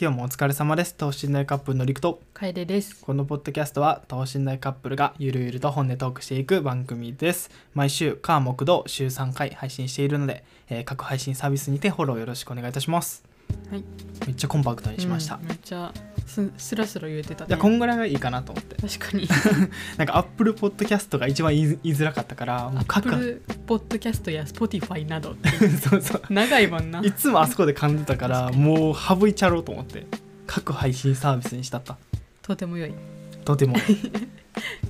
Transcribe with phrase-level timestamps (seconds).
[0.00, 0.94] 今日もお疲れ様です。
[0.94, 2.20] 等身大カップルのりくと。
[2.32, 3.04] 楓です。
[3.04, 7.50] このポッドキャストは等身大カップルがゆるゆると本音トークしていく番組です。
[7.74, 13.24] 毎週火木土週3回配信しているので、えー各配信サービスにてフォローよろしくお願いいたします。
[13.72, 13.82] はい。
[14.24, 15.92] めっちゃコンパクトにしました、うんめっちゃ
[16.28, 17.48] すスラスラ言えてたね。
[17.48, 18.76] いやこんぐらいがいいかなと思って。
[18.76, 19.26] 確かに。
[19.96, 25.32] なんかアップルポッドキャストが一番言いづらかったから もう各 Apple ポッドキャストや Spotify など。
[25.32, 26.22] っ てそうそう。
[26.30, 27.00] 長いもんな。
[27.00, 30.06] いつもあそこで噛んでたからもう省いちゃろうと思って
[30.46, 31.96] 各配信サービスにしたった。
[32.42, 32.94] とても良い。
[33.44, 33.76] とても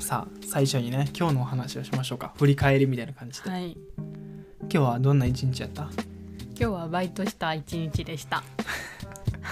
[0.01, 2.33] さあ最初にね今日のお話をしましょうか。
[2.37, 3.77] 振り返りみたいな感じで、はい。
[4.63, 5.83] 今日はどんな一日やった？
[5.83, 8.43] 今日はバイトした一日でした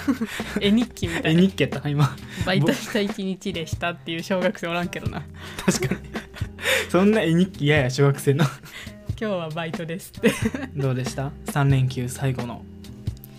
[0.61, 1.41] 絵日記みたえいな。
[1.43, 2.17] 日記やった今。
[2.45, 5.23] バイトした一日でしたっていう小学生おらんけどな。
[5.65, 6.01] 確かに。
[6.89, 8.45] そんな絵日記嫌や小学生の。
[8.45, 8.51] 今
[9.17, 10.33] 日はバイトですって。
[10.77, 12.65] どうでした？3連休最後の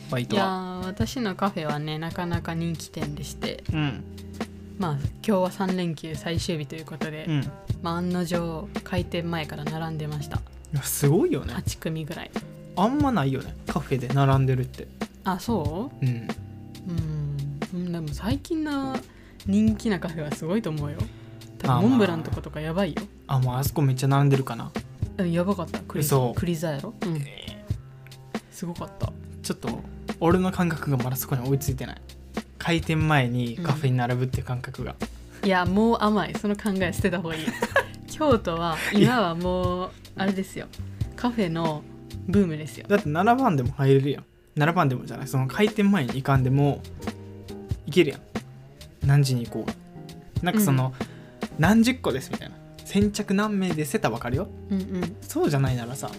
[0.10, 3.64] バイいやトはー私のカフェはねなかなか人気店でして。
[3.72, 4.04] うん。
[4.80, 7.44] まあ今日は3連休最終日ということで、うん。
[7.44, 7.50] い
[7.82, 10.42] まあ、案の定開店前から並んでました。
[10.74, 11.54] やすごいよね。
[11.54, 12.32] 8組ぐらい。
[12.76, 14.88] あんまないよねカフェで並んでるって。
[15.24, 16.06] あそう？
[16.06, 16.28] うん
[16.88, 17.60] うん。
[17.74, 18.96] うんでも最近の
[19.46, 20.98] 人気なカフェはすごいと思うよ。
[21.60, 23.02] 多分モンブランとことかやばいよ。
[23.28, 24.72] あもうあそこめっちゃ並んでるかな。
[25.18, 25.80] うんやばかった。
[25.80, 26.34] クリ嘘。
[26.36, 26.94] クリザやろ？
[27.06, 27.22] うん。
[28.52, 29.12] すごかった。
[29.44, 29.82] ちょっと
[30.20, 32.02] 俺の感覚がまだそこに追いついてない。
[32.58, 34.96] 開店前にカフェに並ぶっていう感覚が、
[35.44, 36.34] いやもう甘い。
[36.36, 37.46] その考え捨てた方がいい。
[38.08, 40.68] 京都は今はもうあれですよ。
[41.16, 41.84] カフェの
[42.28, 42.86] ブームですよ。
[42.90, 44.26] だって7番でも入れるやん
[44.58, 45.28] 7番でもじゃない。
[45.28, 46.82] その開店前に行かんでも
[47.86, 48.22] 行けるやん。
[49.06, 49.66] 何時に行こう。
[49.68, 49.74] が
[50.42, 50.94] なんかその、
[51.60, 52.56] 何十個ですみたいな。
[52.84, 54.48] 先着何名ですって言ったら分かるよ。
[54.70, 55.16] うんうん。
[55.22, 56.10] そうじゃないならさ。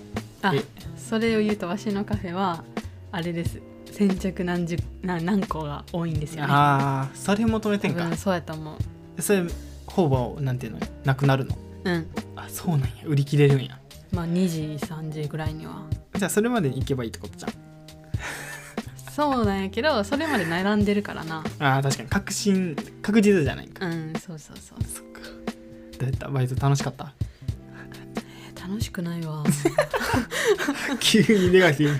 [0.42, 0.62] あえ？
[0.96, 2.62] それを言うとわしのカフェは
[3.10, 3.60] あれです。
[3.90, 6.48] 先着何十な何個が多いんですよね。
[6.52, 8.16] ああそれ求めてんか。
[8.16, 8.76] そうやと思
[9.16, 9.22] う。
[9.22, 9.42] それ
[9.86, 10.78] ほぼなんていうの？
[11.04, 11.56] なくなるの？
[11.84, 12.06] うん。
[12.36, 12.88] あそうなんや。
[13.06, 13.78] 売り切れるんや。
[14.12, 15.82] まあ2時3時ぐらいには。
[16.14, 17.52] じゃあそれまでに行けばいいってことじゃん
[19.18, 21.42] そうなんやけどそれまで並んでるからな。
[21.58, 22.08] あー確かに。
[22.08, 23.84] 確信確実じゃないんか。
[23.84, 24.78] うんそうそうそう。
[24.84, 25.20] そっか。
[25.98, 27.12] どうやったバイト楽しかった？
[28.56, 29.42] え楽しくないわ。
[31.00, 31.96] 急にネガティ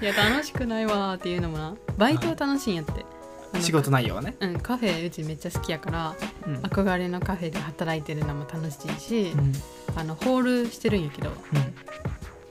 [0.00, 1.74] いや楽しくないわっていうのもな。
[1.98, 2.92] バイトは楽しいんやって。
[2.92, 3.04] あの
[3.52, 4.34] ブ仕事内容はね。
[4.40, 6.14] うんカフェうちめっちゃ好きやから
[6.46, 6.56] うん。
[6.58, 9.52] 憧れのカフェで働いてるのも楽しいしうん。
[9.94, 11.36] あのホールしてるんやけどうん。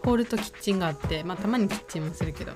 [0.03, 2.53] ホールとキッチンがあってまあたまにキッチンもするけど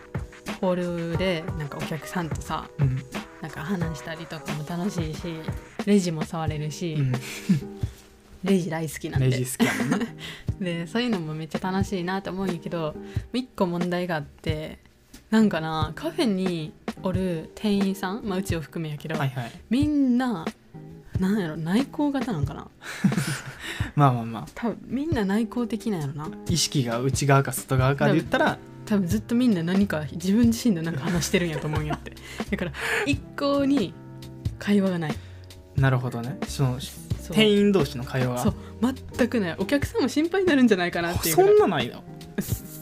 [0.62, 3.02] ホールでなんかお客さんとさうん。
[3.42, 5.40] なんか話したりとかも楽しいし
[5.86, 7.14] レジも触れるし、うん。
[8.44, 9.30] レジ大好きなんで。
[9.30, 10.00] レジ好きやもんな。
[10.60, 12.94] でそういうのもめっちゃ楽しいなと思うんやけど
[13.32, 14.80] 一個問題があって
[15.30, 19.52] なんかなカフェにおる店員さん、まあ、うちを含めやけど、はいはい。
[19.70, 20.46] みんな
[21.20, 22.68] なんやろ内向型なんかな？
[23.96, 24.48] まあまあまあ。
[24.56, 26.30] 多分みんな内向的なんやろな。
[26.50, 28.58] 意識が内側か外側かで言ったら
[28.90, 32.14] 多分ずっとみんな何か自分自身で何か話してるんやと思うんやって。
[32.50, 32.72] だから
[33.06, 33.94] 一向に
[34.58, 35.16] 会話がない。
[35.76, 36.40] なるほどね。
[36.48, 36.80] その
[37.32, 38.54] 店員同士の会話そう。
[38.82, 39.56] が全くない。
[39.60, 42.04] お客さんも心配になるんじゃないかなっていうそんなないの？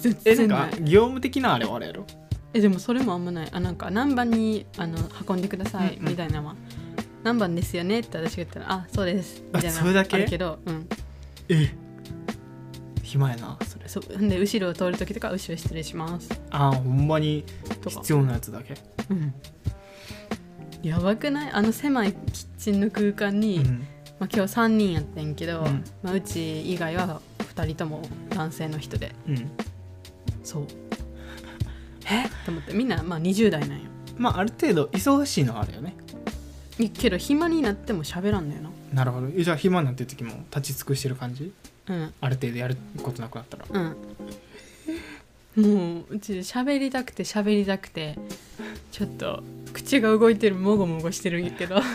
[0.01, 0.83] 全え然ない。
[0.83, 2.05] 業務的なあれはあれやろ？
[2.53, 3.49] えでもそれもあんまない。
[3.51, 4.97] あなんか何番にあの
[5.27, 6.09] 運んでください、うんうん。
[6.11, 6.55] みたいなのは。
[7.23, 9.43] 何番ですよねって私が言ったらあそうです。
[9.53, 10.15] みたいなそれだけ？
[10.15, 10.87] あるけどうん。
[11.49, 11.75] え？
[13.07, 13.87] 暇やなそれ。
[13.87, 16.29] そうで後ろを通る時とか後ろ失礼します。
[16.51, 17.43] あーほんまに
[17.87, 18.75] 必要なやつだけ。
[19.09, 19.33] うん。
[20.83, 21.51] やばくない？
[21.51, 23.87] あの狭いキッチンの空間に、うん。
[24.19, 25.83] まあ、今日3人やってんけど、うん。
[26.03, 27.21] まあ、うち以外は
[27.55, 29.15] 2人とも男性の人で。
[29.27, 29.51] うん。
[30.43, 30.67] そう。
[32.09, 32.27] え？
[32.45, 32.73] と思って。
[32.73, 33.85] みんなまあ20代なんよ。
[34.17, 35.95] まあある程度忙しいのはあるよね。
[36.93, 38.69] けど暇になっても喋らんのよな。
[38.93, 39.27] なるほど。
[39.35, 41.51] えじゃあ暇になってる時も立ち尽くしてる感じ？
[41.89, 42.13] うん。
[42.21, 43.65] ある程度やることなくなったら。
[43.69, 45.63] うん。
[45.63, 48.15] もううち喋りたくて喋りたくて
[48.91, 49.41] ちょっと
[49.73, 51.81] 口が動いてるもごもごしてるんやけど。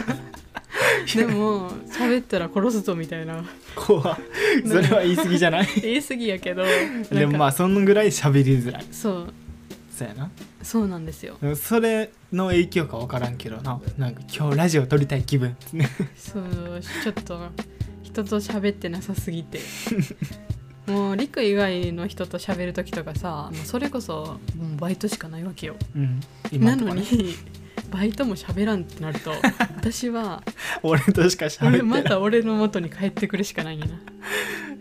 [1.14, 3.44] でも喋ったら殺すぞみたいな。
[3.76, 4.18] 怖
[4.66, 5.66] それは言い過ぎじゃない？
[5.80, 6.64] 言い過ぎやけど。
[7.10, 8.84] でもまああそのぐらい喋りづらい。
[8.90, 9.34] そう。
[9.96, 10.30] そうやな。
[10.62, 11.36] そうなんですよ。
[11.40, 13.80] でもそれの影響か分からんけどな。
[13.98, 15.56] なんか今日ラジオ撮りたい気分。
[15.72, 16.44] ねそう
[17.02, 17.38] ちょっと
[18.12, 19.60] 人と喋ってなさすぎて。
[20.86, 25.76] もうリク以外の人と喋る時とかさもうそれこそもうバイトしかないわけよ。
[25.96, 26.20] うん。
[26.50, 26.76] ね。
[26.76, 27.36] のに
[27.90, 29.30] バイトも喋らんってなると
[29.76, 30.42] 私は
[30.82, 33.94] 俺としか喋って俺また俺の元に帰ってくるしかないんやな。
[33.94, 33.98] い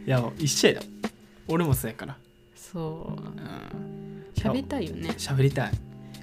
[0.05, 0.73] や一緒や。
[0.75, 0.81] よ
[1.47, 2.17] 俺もそうやから。
[2.55, 3.21] そう。
[3.21, 4.25] うん。
[4.35, 5.09] 喋りたいよね。
[5.17, 5.71] 喋りたい。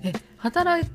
[0.03, 0.87] え働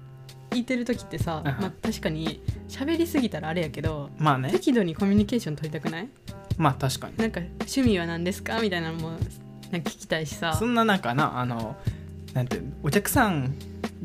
[0.60, 1.46] いてる時ってさ、うん。
[1.46, 4.52] まあ、確かに喋りすぎたらあれやけどまあね。
[4.52, 6.10] 適度にコミュニケーション取りたくない？
[6.58, 7.18] まあ確かに。
[7.18, 8.60] なんか趣味は何ですか？
[8.60, 10.54] みたいなのもなんか聞きたいしさ。
[10.54, 11.76] そんななんかなあの
[12.34, 13.56] なんてお客さん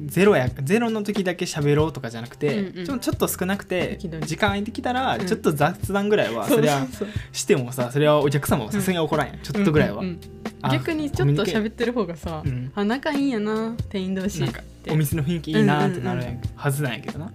[0.07, 2.87] ゼロやゼロの時だけ喋ろうとかじゃなくて、うんうん。
[2.87, 5.27] ちょちょっと少なくて時間空いてきたら、うん。
[5.27, 12.73] ちょっと雑談ぐらいはそうそれはそうそうしてもさそれはお客様もさすがに怒らんやん、ちょっとぐらいは、うんうんあ逆にちょっと喋ってる方がさ、うん。
[12.75, 14.41] あ仲いいんやな店員同士。
[14.41, 16.25] なんかお店の雰囲気いいなってなる
[16.57, 17.33] はずなんやけどな、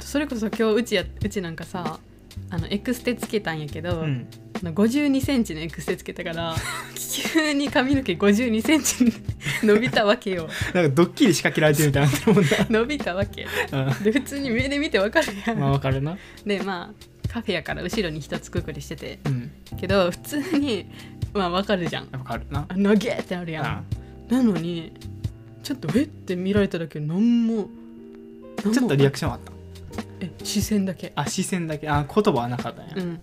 [0.00, 1.98] それこそ今日うちやうちなんかさ
[2.50, 4.26] あのエクステつけたんやけど、うん。
[4.62, 6.54] あの52センチのエクステつけたから
[7.32, 9.12] 急に髪の毛52センチに
[9.62, 10.48] 伸びたわけよ。
[10.74, 13.46] なんかドッキリ仕掛けられてるみたいになもん 伸びたわけ。
[13.70, 16.18] な、で普通に目で見てわかるやうん、まあんわかるな。
[16.44, 19.18] でまあカフェやから後ろに一つくくりしてて。
[19.24, 19.50] うん。
[19.78, 20.86] けど普通に
[21.32, 22.08] まあわかるじゃん。
[22.10, 22.66] わかるな。
[22.68, 23.84] あ投げってあるやん。
[24.28, 24.92] なのに
[25.62, 27.68] ちょっとえって見られただけで何も
[28.64, 29.52] うんちょっとリアククションあった。
[30.20, 31.12] え視線だけ。
[31.14, 31.88] あ視線だけ。
[31.88, 33.20] あ言葉はなかったんや、うん。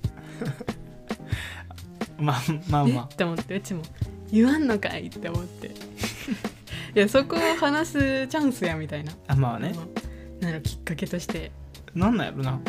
[2.26, 2.94] まあまあえ？
[2.94, 3.84] まって思ってうちも。
[4.32, 5.68] 言わんのかいって思って。
[6.96, 9.12] いやそこを話すチャンスやみたいな。
[9.28, 9.74] ああまあね。
[9.76, 10.08] うん
[10.40, 11.52] なるきっかけとして。
[11.96, 12.60] なんなんやろな。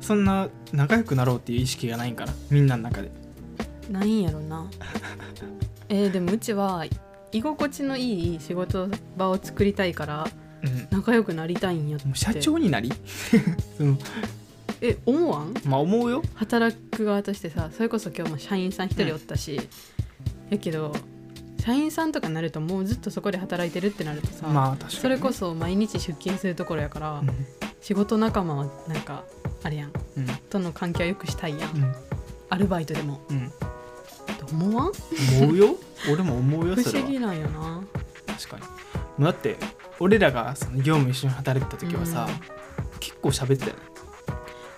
[0.00, 3.10] そんな仲良くなろうっていう意識がないんかなみんなの中で
[3.88, 4.66] ないんやろな。
[5.88, 6.84] えーでもうちは
[7.32, 10.26] 居心地のいい仕事場を作りたいから
[10.62, 10.88] うん。
[10.90, 12.06] 仲良くなりたいんやって。
[12.06, 12.90] もう社長になり？
[13.76, 13.96] その
[14.80, 15.54] え思わん？
[15.64, 16.22] まあ思うよ。
[16.34, 19.60] 働く側としてさそれこそ今日も社員さん一人おったし、
[20.50, 20.92] やけど
[21.64, 27.30] 社員さんとかになるともうずっとそこで働いてるってなるとさ、まあ確かにそれこそ毎日出勤するところやから、うん。
[27.80, 29.24] 仕事仲間はなんか
[29.62, 29.92] あれやん。
[30.16, 30.26] うん。
[30.50, 31.94] との関係はよくしたいやん、うん。
[32.50, 33.20] アルバイトでも。
[33.30, 33.50] うん。
[33.50, 33.56] と
[34.52, 34.92] 思わん？
[35.42, 35.76] 思うよ？
[36.12, 37.04] 俺も思うよ不それは。
[37.04, 37.82] 思議なんよな。
[38.26, 38.62] 確かに。
[38.62, 38.68] も
[39.20, 39.56] うだって
[40.00, 42.28] 俺らがその業務一緒に働いてた時はさ、
[43.00, 43.82] 結構喋ってたよね。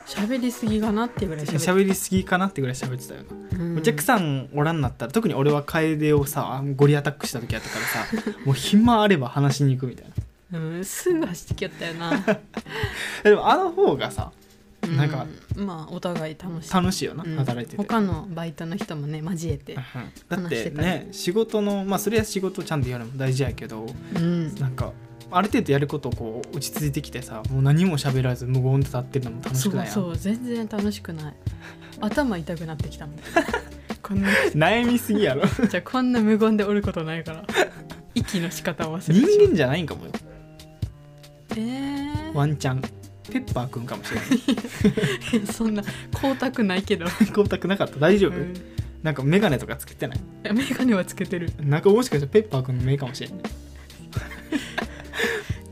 [0.06, 3.78] 喋りすぎかなってぐらい喋喋りすぎかなってぐらい喋ってたよな、うん。
[3.78, 8.06] お客さんおらんなったら特に俺は楓をさゴリアタックした時やったからさ
[8.44, 10.06] もう暇あれば話しに行くみたい
[10.50, 10.58] な。
[10.58, 12.10] うん、すぐ走ってきよったよな。
[13.22, 14.39] でもあの方がさう
[14.88, 16.72] なんかまあお互い楽しい。
[16.72, 17.36] 楽しいよな、うん。
[17.36, 17.76] 働いてて。
[17.76, 19.80] 他のバイトの人もね交えてうん。
[20.28, 23.86] だってね仕事のまあそれは仕事ちゃんとやるのも大事やけど
[24.16, 24.54] うん。
[24.56, 24.92] なんか
[25.30, 29.94] ある程度やることをこう落ち着いてきてさもう何も喋らず無言で立ってるのも楽しくないやん。
[29.94, 31.34] そう全然楽しくない。
[32.00, 33.16] 頭痛くなってきたもん。
[34.02, 34.28] こんな。
[34.54, 35.42] 悩みすぎやろ。
[35.68, 37.44] じゃあこんな無言でおることないから
[38.14, 40.12] 息の仕方を忘れて人間じゃないんかもよ。
[41.50, 42.34] えー。
[42.34, 42.99] ワンチャン
[43.30, 44.26] ペッパーくんかもしれな
[45.42, 45.46] い。
[45.52, 45.82] そんな
[46.12, 47.98] 光沢ないけど、 光沢なかった。
[47.98, 48.54] 大丈夫、うん。
[49.02, 50.18] なんか眼鏡とかつけてない？
[50.18, 51.50] いやメガネはつけてる？
[51.60, 53.38] なんかもしかしたらペッパーくんの目かもしれない。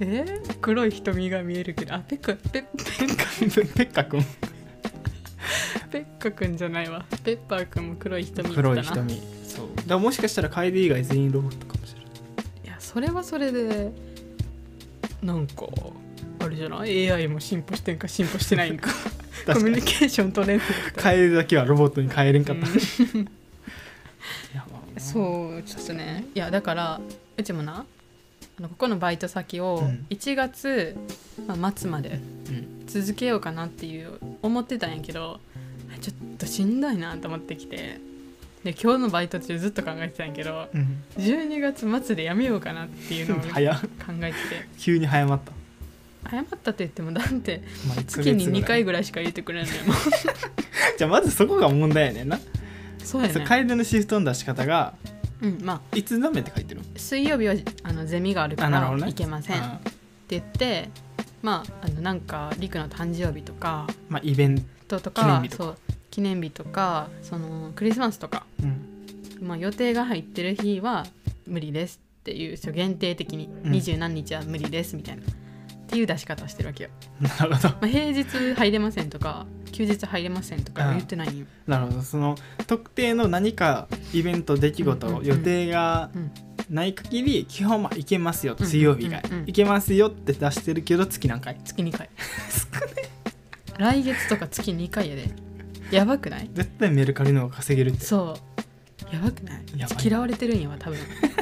[0.00, 1.94] えー黒い瞳が見えるけど。
[1.94, 3.24] あペッカペッペッカ
[3.74, 4.20] ペッカくん。
[5.90, 7.04] ペッカくんじゃないわ。
[7.24, 9.20] ペッパーくんも黒い瞳黒い瞳。
[9.44, 9.68] そう。
[9.76, 12.08] だからもしかしたら楓以外全員ロボットかもしれない。
[12.64, 13.92] いやそれはそれで
[15.22, 15.66] なんか
[16.48, 18.90] あれじゃない？AI も進歩してんか進歩してないんか。
[19.46, 21.10] コミュニケーション取れんのやった。
[21.10, 22.70] ら楓だけはロボットに変えれんかった、う
[23.20, 23.28] ん。
[24.98, 26.24] そうちょっとね。
[26.34, 27.00] いやだから
[27.36, 27.84] うちもな
[28.58, 30.06] あのここのバイト先をうん。
[30.10, 30.96] 1月、
[31.46, 32.86] まあ、末までうん。
[32.86, 35.40] 続けようかなっていう思ってたんやけど
[36.00, 38.00] ちょっとしんどいなと思ってきて。
[38.64, 41.02] で今日のバイト中ずっと考えてたんやけどうん。
[41.16, 44.68] 12月末でやめようかなっていうのを考えてて。
[44.78, 45.52] 急に早まった、
[46.30, 49.96] 謝ったと言ってもだってまあ、月に2回ぐぐらいしか言ってくれないもん。
[50.98, 52.38] じゃあまずそこが問題やねんな、
[53.04, 53.44] そうやね。
[53.46, 54.94] 楓のシフトの出し方が
[55.40, 59.56] うんまあいつダメって書いてる水曜日はあのゼミがあるから行けません。
[59.56, 59.80] ってあ
[60.28, 60.90] 言って
[61.42, 64.58] まああのなんかりくの誕生日とかまあイベン
[64.88, 65.64] ト、ととか記念日とか。
[65.64, 65.76] そう
[66.10, 71.06] 記念日とかそのクリスマスとか、うん、まあ、予定が入ってる日は
[71.46, 73.48] 無理ですっていう限定的に。
[73.64, 73.72] うん。
[73.72, 75.22] 二十何日は無理ですみたいな、
[75.88, 76.90] っていう出し方をしてるわけよ、
[77.20, 77.68] なるほど。
[77.70, 82.02] まあ、平日入れませんとか休日入れませんとかは言ってないんよ、なるほど。
[82.02, 86.30] その特定の何かイベント出来事、うんうんうん予定がうん。
[86.68, 89.38] ない限り基本まあ行けますようん水曜日以外、うん。
[89.38, 91.58] うん行けますよって出してるけど月何回？
[91.64, 92.10] 月2回。
[93.78, 95.30] 来月とか月2回やで。
[95.90, 96.50] やばくない？
[96.52, 98.04] 絶対メルカリの方が稼げるって。
[98.04, 98.36] そ
[99.12, 99.14] う。
[99.14, 99.62] やばくない？
[99.76, 100.06] やばい。
[100.06, 100.98] 嫌われてるんやわ多分。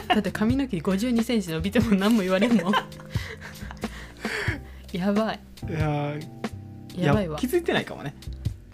[0.06, 2.72] だって髪の毛5 2センチ伸びても何も言われんもん
[4.93, 5.40] やばい。
[5.69, 6.23] いやー
[6.97, 7.38] やばいわ。
[7.38, 8.14] 気づいてないかもね。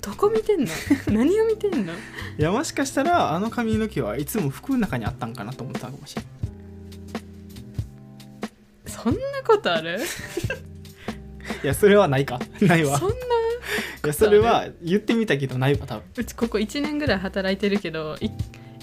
[0.00, 0.68] どこ見てんの？
[1.12, 1.92] 何を見てんの？
[1.92, 1.96] い
[2.38, 6.30] やもしかしたらあの髪の毛はいつも服の中にあったんかなと思ったかもしれない
[8.86, 9.98] そんなことある？
[11.62, 12.40] いやそれはないか。
[12.60, 12.98] ないわ。
[12.98, 13.18] そんない
[14.08, 16.02] やそれは言ってみたけどないわ多分。
[16.16, 18.30] うちここ1年ぐらい働いてるけどい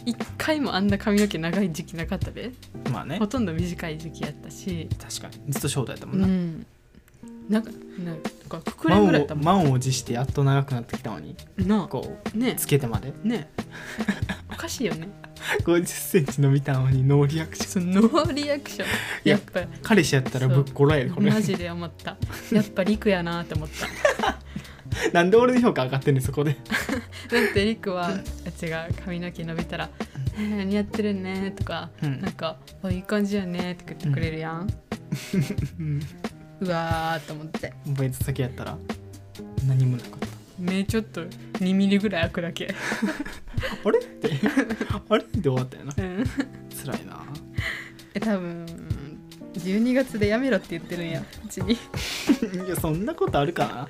[0.06, 2.52] 一回もあんな髪の毛長い時期なかったで。
[2.92, 3.20] まあね。
[3.20, 4.88] ほとんど短い時期やったし。
[4.98, 5.52] 確かに。
[5.52, 6.66] ずっとショートやったもうんな、ん
[7.50, 9.44] なんかなんかくくれん満ぐらいたもん。
[9.44, 11.36] を満を持してやっと長くなってきたのに。
[11.58, 13.12] なこうあねつけてまで。
[13.24, 13.50] ね
[14.52, 15.10] おかしいよね。
[15.64, 17.68] 5 0ンチ伸びたのにノーリアクション。
[17.70, 18.86] そのノーリアクション。
[18.86, 18.90] い
[19.30, 22.18] ややっぱ彼氏やったらぶっこらえるこれマジで思った。
[22.52, 25.10] やっぱリクやなって思った。
[25.12, 26.56] なんで俺の評価上がってんねんそこで。
[27.32, 29.90] だってリクはうちが髪の毛伸びたら
[30.38, 32.22] 「えー、似合ってるね」とか、うん。
[32.22, 34.68] なんか「あいい感じやね」って言ってくれるやん、
[35.80, 36.00] うん
[36.62, 37.74] うわーと思って。
[37.88, 38.78] バイト先やったら
[39.68, 40.28] 何もなかった。
[40.60, 42.74] 目ちょっと2ミリぐらい開くだけ、
[43.86, 44.00] あれ？
[44.00, 44.32] って。
[45.10, 45.24] あれ？
[45.24, 45.94] って終わったよな。
[45.98, 46.24] うん、
[46.76, 47.24] 辛いな。
[48.14, 48.66] え多分
[49.54, 51.74] 12月でやめろって言ってるんやうちに。
[52.66, 53.90] いやそんなことあるかな。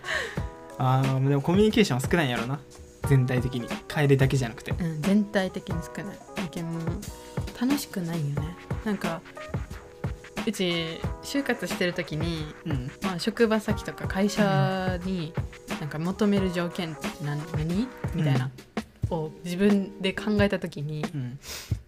[0.78, 2.60] あーでもコミュニケーションは少ないんやろな。
[3.08, 3.68] 全体的に。
[3.88, 4.72] 帰りだけじゃなくて。
[4.72, 6.18] うん、全体的に少ない。
[6.36, 6.82] だけどもう
[7.60, 8.56] 楽しくないよね。
[8.86, 9.22] なんか
[10.50, 12.92] うち就活してる時に、うん。
[13.02, 15.34] まあ、職場先とか会社に
[15.80, 18.50] なんか求める条件って何何みたいな、
[19.10, 21.40] を自分で考えた時に、うん。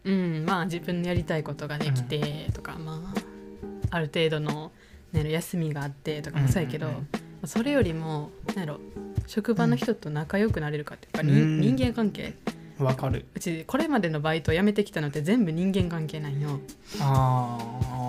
[0.03, 4.71] うん、まあ自分のやりたいことができてとか、まあある程度の、
[5.11, 6.93] ね、休みがあってとかもそうやけど、うん。
[6.93, 7.07] うんうん
[7.43, 8.79] それよりもなんやろ
[9.25, 12.35] 職場の人と仲良くなれるかっていうか、人間関係
[12.83, 13.25] わかる。
[13.35, 16.59] うちこれまでのバイトを辞めてきたのって全部人間関係なんよ。
[17.00, 17.57] あ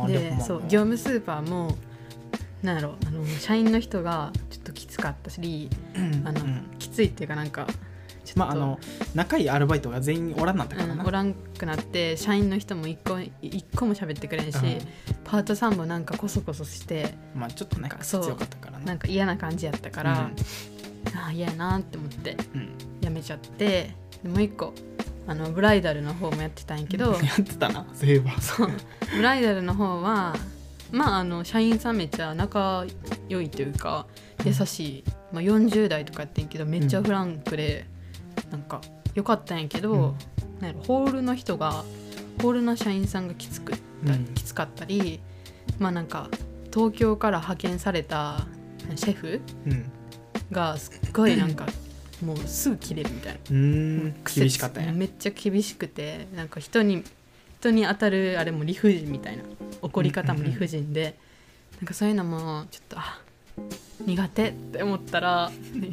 [0.05, 1.77] あでそう業務スーパーも
[2.63, 5.69] なんやろあの社員の人がちょっときつかったし
[6.25, 6.41] あの、
[6.79, 7.67] きついっていうかなんか
[8.25, 8.79] ちょっと、まああの
[9.15, 14.63] 仲いいアルバイトが全員おらんなったからな、うんおらんくなって社員の人も一個一個も喋ってくれんし、うん。
[15.25, 18.85] パートさんもなんかコソコソしてまあちょっとねなんかそう強かったからね。
[18.85, 20.31] なんか嫌な感じやったから、
[21.17, 22.69] ああ嫌やなって思ってうんうん。
[23.01, 24.73] 辞めちゃってでもう一個
[25.27, 28.41] あのブライダルの方もやってたんやけど やってたなそういえば。
[28.41, 28.71] そう
[29.15, 30.35] ブライダルの方は
[30.91, 32.85] まああの社員さんめっちゃ仲
[33.29, 34.07] 良いというか
[34.45, 37.87] 優しい、まあ、40代とかやってんけどめっちゃフランクで、
[38.51, 38.81] なんか
[39.15, 40.15] 良かったんやけど、うん。
[40.61, 41.85] なんやろホールの人が
[42.41, 43.73] ホールの社員さんがきつく
[44.35, 45.21] きつかったり
[45.79, 46.29] まあなんか
[46.73, 48.47] 東京から派遣された
[48.97, 49.91] シェフうん。
[50.51, 51.67] がすっごいなんか
[52.23, 53.39] もうすぐ切れるみたいな。
[53.39, 54.93] うーん厳しかったんや。
[54.93, 57.05] めっちゃ厳しくてなんか人に
[57.61, 59.43] 人に当たるあれも理不尽みたいな。
[59.83, 61.17] 怒り方も理不尽で、
[61.81, 63.21] なんかそういうのもちょっとあ
[64.07, 65.51] 苦手って思ったら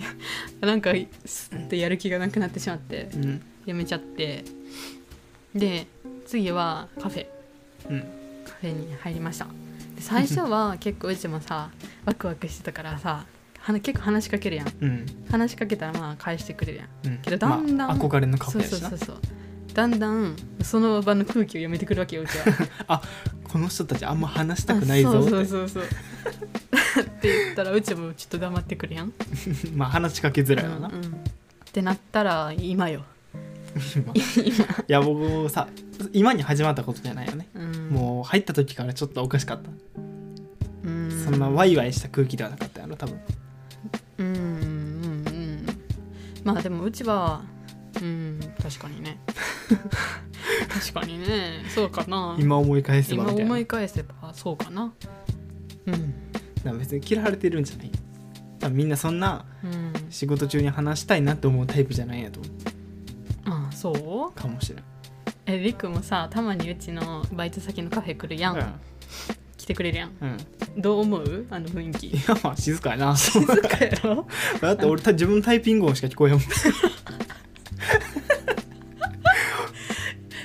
[0.61, 0.91] なんか
[1.25, 3.41] スッてやる気がなくなってしまってうん。
[3.65, 4.43] やめちゃって。
[5.53, 5.87] で
[6.25, 7.27] 次はカフェ。
[7.89, 7.99] うん。
[8.45, 9.47] カフェに入りました。
[9.95, 11.71] で最初は結構うちもさ
[12.05, 13.25] ワクワクしてたからさ
[13.81, 14.67] 結構話しかけるやん。
[14.81, 15.05] うん。
[15.31, 16.87] 話しかけたらまあ返してくれるやん。
[17.07, 17.17] うん。
[17.19, 19.17] けどだんだんまあ、憧れのカフそうそうそうそう。
[19.73, 22.31] だんだんその場の空気を読めてくるわけようち
[22.87, 23.01] は。
[23.43, 25.29] この人たちあんま話したくないぞあって。
[25.29, 25.89] そうそうそうそ
[27.01, 27.03] う。
[27.03, 29.13] って言ったらうちもちょっと黙ってくるやん。
[29.75, 31.01] まあ話しかけづらいわな、うんうん。
[31.01, 31.13] っ
[31.71, 33.03] てなったら今よ。
[33.95, 34.13] 今。
[34.13, 34.21] い
[34.87, 35.67] や僕さ
[36.13, 37.89] 今に始まったことじゃないよね、うん。
[37.89, 39.69] もう入った時からちょっとおかしかった、
[40.83, 41.21] うん。
[41.23, 43.19] そんなワイワイした空気ではなかったやろ多分
[44.19, 44.43] うんうん
[45.27, 45.65] うん
[46.43, 47.41] まあでもうちは
[48.01, 49.19] うん確かにね。
[50.69, 51.63] 確かにね。
[51.73, 52.35] そうかな。
[52.39, 53.45] 今思い返せば今みたいな。
[53.45, 54.93] 思い返せばそうかな。
[55.85, 55.93] うん。
[55.93, 57.91] だから別に嫌われてるんじゃない。
[58.59, 59.93] 多分みんなそんなうん。
[60.09, 62.53] 仕事中に話したいなって思うタイプじゃないんやと思う。
[63.45, 64.39] あそう？
[64.39, 64.83] かもしれん。
[65.45, 68.79] えりくもさたまにうちのバイト先のカフェ来るやん、
[69.69, 70.11] 来てくれるやん。
[70.19, 70.31] うん、う
[70.79, 71.45] ん、どう思う？
[71.51, 72.07] あの雰囲気。
[72.07, 73.15] いやまあ静かやな。
[73.15, 74.25] 静かやろ？
[74.61, 76.43] だって俺た自分のタイピング音しか聞こえへんもん。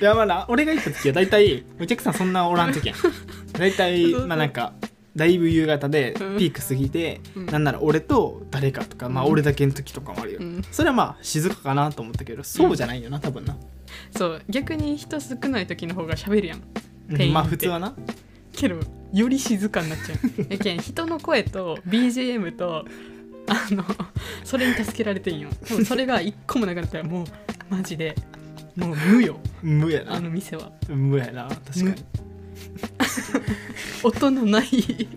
[0.03, 2.97] いやまあな俺が行った時は大体お客さんそんなおらん時やん。
[3.53, 4.75] 大体まあなんか
[5.17, 6.37] だいぶ夕方でうん。
[6.37, 7.47] ピーク過ぎて、うん。
[7.47, 9.33] なんなら俺と誰かとか、まあうん。
[9.33, 10.63] 俺だけの時とかもあるよ、うん。
[10.71, 13.57] それはまあ静かかなと思ったけどそうじゃないよな多分な、
[14.15, 14.43] そう。
[14.51, 17.33] 逆に人少ない時の方が喋るやん。
[17.33, 17.95] まあ普通はな。
[18.53, 18.79] けど
[19.15, 20.53] より静かになっちゃう。
[20.53, 22.85] やけん人の声と BGM と
[23.47, 23.85] あの
[24.43, 25.51] それに助けられてんよ。
[25.67, 27.27] 多分それが一個もなくなったらもう
[27.71, 28.17] マジで
[28.75, 29.39] もう無よ。
[29.63, 30.73] 無やあなの店は。
[30.89, 31.95] 無やな確かに。
[34.03, 35.09] 音のない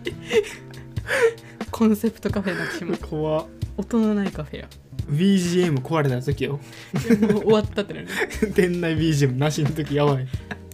[1.72, 2.98] コンセプトカフェになってしまう。
[2.98, 3.46] 怖っ。
[3.76, 4.68] 音のないカフェや。
[5.10, 6.60] BGM 壊れた時よ。
[7.08, 8.08] でもう終わったってなる。
[8.54, 10.28] 店内 BGM なしの時やばい。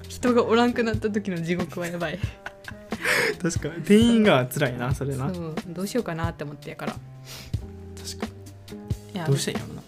[0.08, 2.18] 人がおらんくなった時の地獄はやばい
[3.42, 3.82] 確かに。
[3.82, 5.26] 店員が辛いなそれな。
[5.26, 5.54] 確そう。
[5.68, 6.92] どうしようかなって思ってやから。
[6.92, 6.98] か
[9.14, 9.82] いやにどうしたらいいんやろな。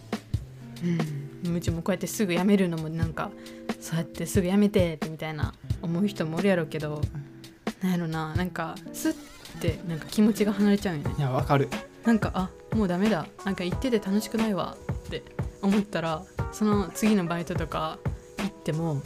[1.46, 1.56] うん。
[1.56, 3.30] うちもこうやってすぐ辞めるのもなんか
[3.80, 7.00] そうやってすぐ辞めてってみたいな思う人もおるやろうけど
[7.82, 9.14] なんやろななんかスッ
[9.60, 11.14] てなんか気持ちが離れちゃうんよね。
[11.18, 11.68] いやわかる。
[12.04, 13.26] なんかあもうダメだ。
[13.44, 15.22] なんか行ってて楽しくないわって
[15.62, 17.98] 思ったらその次のバイトとか
[18.38, 19.02] 行ってももう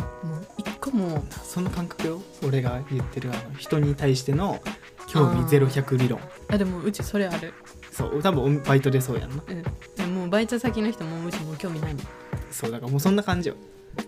[0.59, 4.61] 一個もその感覚よ俺が言ってるあの人に対しての
[5.07, 6.21] 興味ゼロ100理論。
[6.49, 7.53] あでもうちそれある。
[7.91, 9.43] そう多分バイトでそうやんな。
[9.47, 9.63] うん。
[9.63, 9.71] で
[10.03, 12.03] ももうバイト先の人もうちもう興味ないもん。
[12.51, 13.57] そうだからもうそんな感じよ。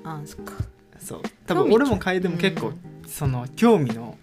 [0.05, 0.55] あそっか。
[0.99, 1.23] そう。
[1.47, 3.09] 多分俺も楓でも結構、うん。
[3.09, 4.17] その興味の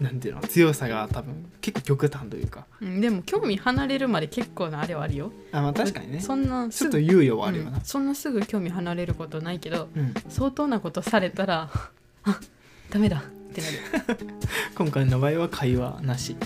[0.00, 2.66] なんていうの強さが多分結構極端というか。
[2.80, 5.32] うんでも興味離れるまで結構なあれはあるよ。
[5.52, 6.20] あまあ確かにね。
[6.20, 7.78] そんなちょっと猶予はあるよな。
[7.78, 10.14] うん、そんなすぐ興味離れることないけどうん。
[10.28, 11.70] 相当なことされたら
[12.24, 12.40] あ
[12.90, 13.76] ダメだってなる。
[14.74, 16.36] 今回の場合は会話なし。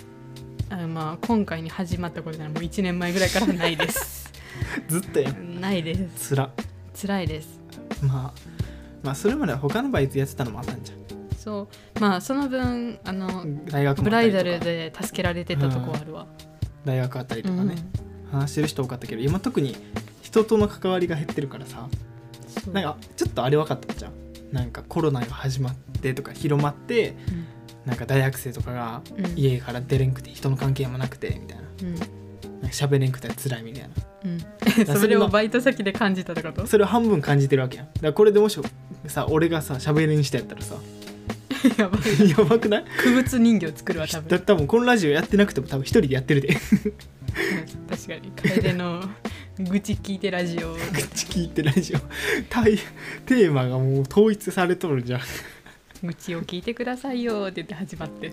[0.70, 4.32] あまあ今回に始まったことならもう1年前ぐらいからないです。
[4.88, 5.60] ずっとやん。
[5.60, 6.30] ないです。
[6.30, 6.50] つら
[7.00, 7.60] 辛いです。
[8.02, 8.54] まあ
[9.04, 11.03] まあそれまでは他のバイトやってたのもあったんじゃ
[11.44, 12.00] そう。
[12.00, 16.26] まあその分あのん大学もブライダルで助けられてたとこはあるわ、
[16.84, 17.58] 大学あったりとうん。
[17.58, 17.76] かね、
[18.32, 19.76] 話してる人多かったけど今特に
[20.22, 21.86] 人との関わりが減ってるからさ。
[22.72, 24.12] なんかちょっとあれ分かったじゃん。
[24.52, 27.14] なんかコロナが始まってとか広まって
[27.84, 29.26] なんか大学生とかがうん。
[29.26, 31.64] うん家から出れんくて人の関係もなくてみたいな。
[31.82, 31.94] うん。
[31.94, 32.08] なんか
[32.68, 33.88] 喋れんくて辛いみたいな。
[34.24, 37.86] うん、それをバイト先で感じたってことそれを半分感じてるわけやん。
[37.88, 38.58] だからこれでもし
[39.06, 40.76] さ俺がさ喋れん人やったらさ
[41.78, 42.84] やばいやばくない？
[42.98, 46.48] 区別人形作るわ多だ分多分このラジオやってなくても多分一人でやってるで。
[46.48, 46.56] う ん
[47.88, 48.32] 確かに。
[48.36, 49.02] 楓の
[49.58, 50.74] 愚痴聞いてラジオ。
[50.74, 51.98] 口聞いてラジオ。
[51.98, 55.20] テーマがもう統一されとるじゃん。
[56.02, 58.32] 愚痴を聞いてくださいよって言って始まって。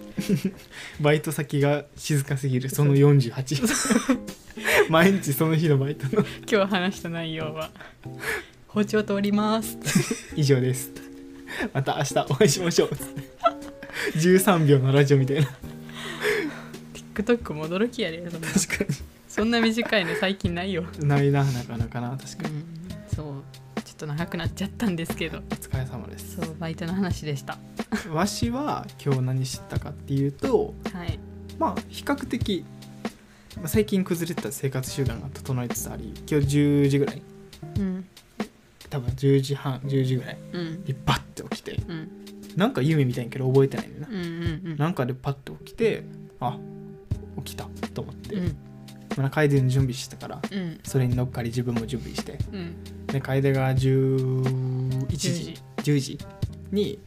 [0.99, 4.19] バイト先が静かすぎるその48
[4.89, 6.25] 毎日その日のバイトの。
[6.51, 7.71] 今日話した内容は
[8.67, 9.77] 包丁通ります。
[10.35, 10.91] 以上です
[11.73, 12.89] また明日お会いしましょう。
[14.17, 15.47] 13秒のラジオみたいな。
[17.15, 18.47] TikTok も驚きやでそんな。
[18.47, 18.93] 確か
[19.27, 22.17] そんな短いの最近ないよ、にないななかなかな。
[22.17, 22.55] 確かに。
[22.55, 22.65] うん、
[23.15, 23.81] そう。
[23.83, 25.39] ちょっと長くなっちゃったんですけど。
[25.39, 26.35] お疲れ様です。
[26.35, 27.57] そうバイトの話でした。
[28.11, 31.19] わしは今日何知ったかっていうとはい。
[31.59, 32.65] まあ比較的
[33.57, 37.21] まあ最近崩れてた生活習慣が整えつつあり今日10時ぐらい
[37.77, 38.07] うん
[38.91, 40.83] 多分10時半10時ぐらいうん。
[40.85, 42.11] にバッて起きてうん。
[42.55, 44.07] なんか夢みたいんやけど覚えてないねんな。
[44.07, 44.77] うんうんうん。
[44.77, 46.03] なんかでパッと起きて
[46.39, 46.59] あ
[47.37, 48.55] 起きたと思って、うん。
[49.17, 50.79] まあ、楓の準備してたからうん。
[50.83, 52.37] それに乗っかり自分も準備して。
[52.51, 52.75] うん。
[53.07, 56.19] で楓が11時10 10時
[56.71, 56.99] に、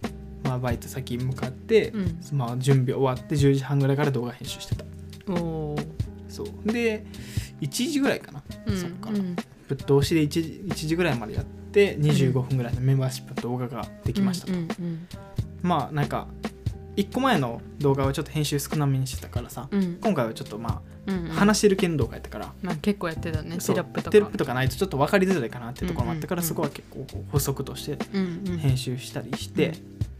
[0.42, 2.18] まあ、バイト先に向かって、うん。
[2.32, 4.84] まあ、準備終わって10時半ぐらいから動画編集してた。
[5.26, 6.72] そう。
[6.72, 7.04] で
[7.60, 8.76] 1時ぐらいかな、うん。
[8.76, 9.18] そっから。
[9.18, 9.36] うん。
[9.68, 14.48] ぶっ通しで 1, 時1時ぐらいまでやって25分ぐらいのメンバーシップの動画ができました
[15.62, 16.26] まあなんか
[16.96, 19.82] 1個前の動画はちょっと編集少なめにしてたからさ、うん。
[19.82, 21.30] うん今回はちょっとまうんうん。
[21.32, 24.10] あ話してる系の動画やったから、まあ結構やってたねテロップとか。
[24.10, 27.98] テロップとかないとちょっと分かりづらいかなっていうところもあったから、そこは結構補足として
[28.58, 29.72] 編集したりして、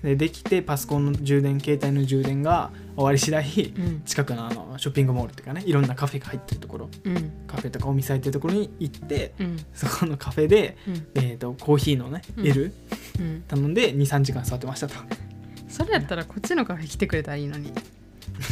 [0.05, 4.03] でできてパソコンの充電携帯の充電が終わり次第うん。
[4.05, 6.91] 近くのあのショッピングモールっていうかねいろんなカフェが入ってるところ。
[7.05, 7.33] うん。
[7.47, 9.57] カフェとかお店入ってるところに行ってうん。
[9.73, 10.95] そこのカフェで、うん。
[11.15, 12.47] えー、とコーヒーのねうん。
[12.47, 12.73] L
[13.19, 13.45] うん。
[13.49, 14.95] 頼んで23時間座ってましたと。
[15.69, 17.73] それやったらこっちのカフェ来てくれたらいいのに。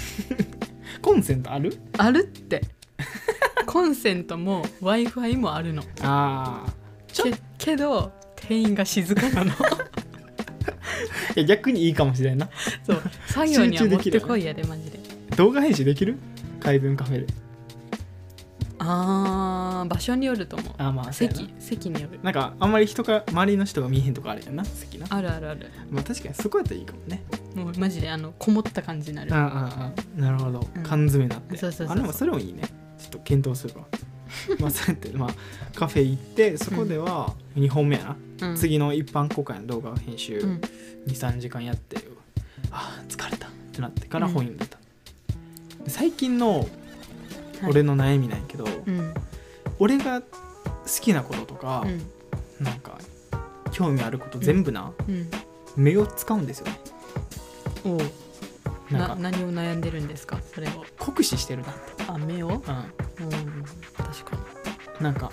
[1.03, 1.77] コンセントある？
[1.99, 2.62] あるって。
[3.67, 5.83] コンセントも w i f i もあるの。
[6.01, 6.73] ああ
[7.59, 9.53] けど店員が静かなの
[11.37, 12.48] いや逆にいいかもしれんな。
[12.85, 14.98] そう作業には持ってこいやでマジで。
[15.37, 16.18] 動画編集できる？
[16.61, 17.33] 海文カフェで。
[18.85, 20.75] あー場所によると思う。
[20.79, 21.38] あーまあそうやな。
[21.38, 22.18] 席席による。
[22.22, 25.07] なんかあんまり人が周りの人が見えへんとこあるやんな席な。
[25.09, 25.70] あるあるある。
[25.90, 27.22] まあ確かにそこやったらいいかもね。
[27.55, 29.33] もうマジであのこもった感じになる。
[29.35, 30.66] ああああなるほど。
[30.75, 30.83] うん。
[30.83, 31.96] 缶詰になって、そうそうそうそう。
[31.96, 32.62] あでもそれもいいね。
[32.98, 33.87] ちょっと検討するわ
[34.59, 35.35] まあそうやってまあ
[35.75, 38.57] カフェ行ってそこでは2本目やな、うん。
[38.57, 40.61] 次の一般公開の動画を編集うん。
[41.07, 41.99] 23時間やって、
[42.71, 43.49] ああ疲れた。
[43.49, 44.79] ってなってから本読んでた、
[45.85, 46.68] で最近のはい。
[47.71, 49.14] 俺の悩みなんやけど、うん。
[49.79, 50.27] 俺が好
[51.01, 52.64] きなこととかう、ん。
[52.64, 52.99] なんか
[53.71, 55.31] 興味あること全部な、うん。
[55.77, 56.81] 目を使うんですよね。
[57.85, 57.99] おう。
[58.90, 59.14] なんか。
[59.16, 60.38] な何を悩んでるんですか？
[60.55, 60.85] それを。
[60.99, 62.49] 酷使してるなって、あ目を？
[62.49, 62.62] うん、
[63.23, 63.65] うん
[63.97, 64.39] 確か
[65.01, 65.31] なんか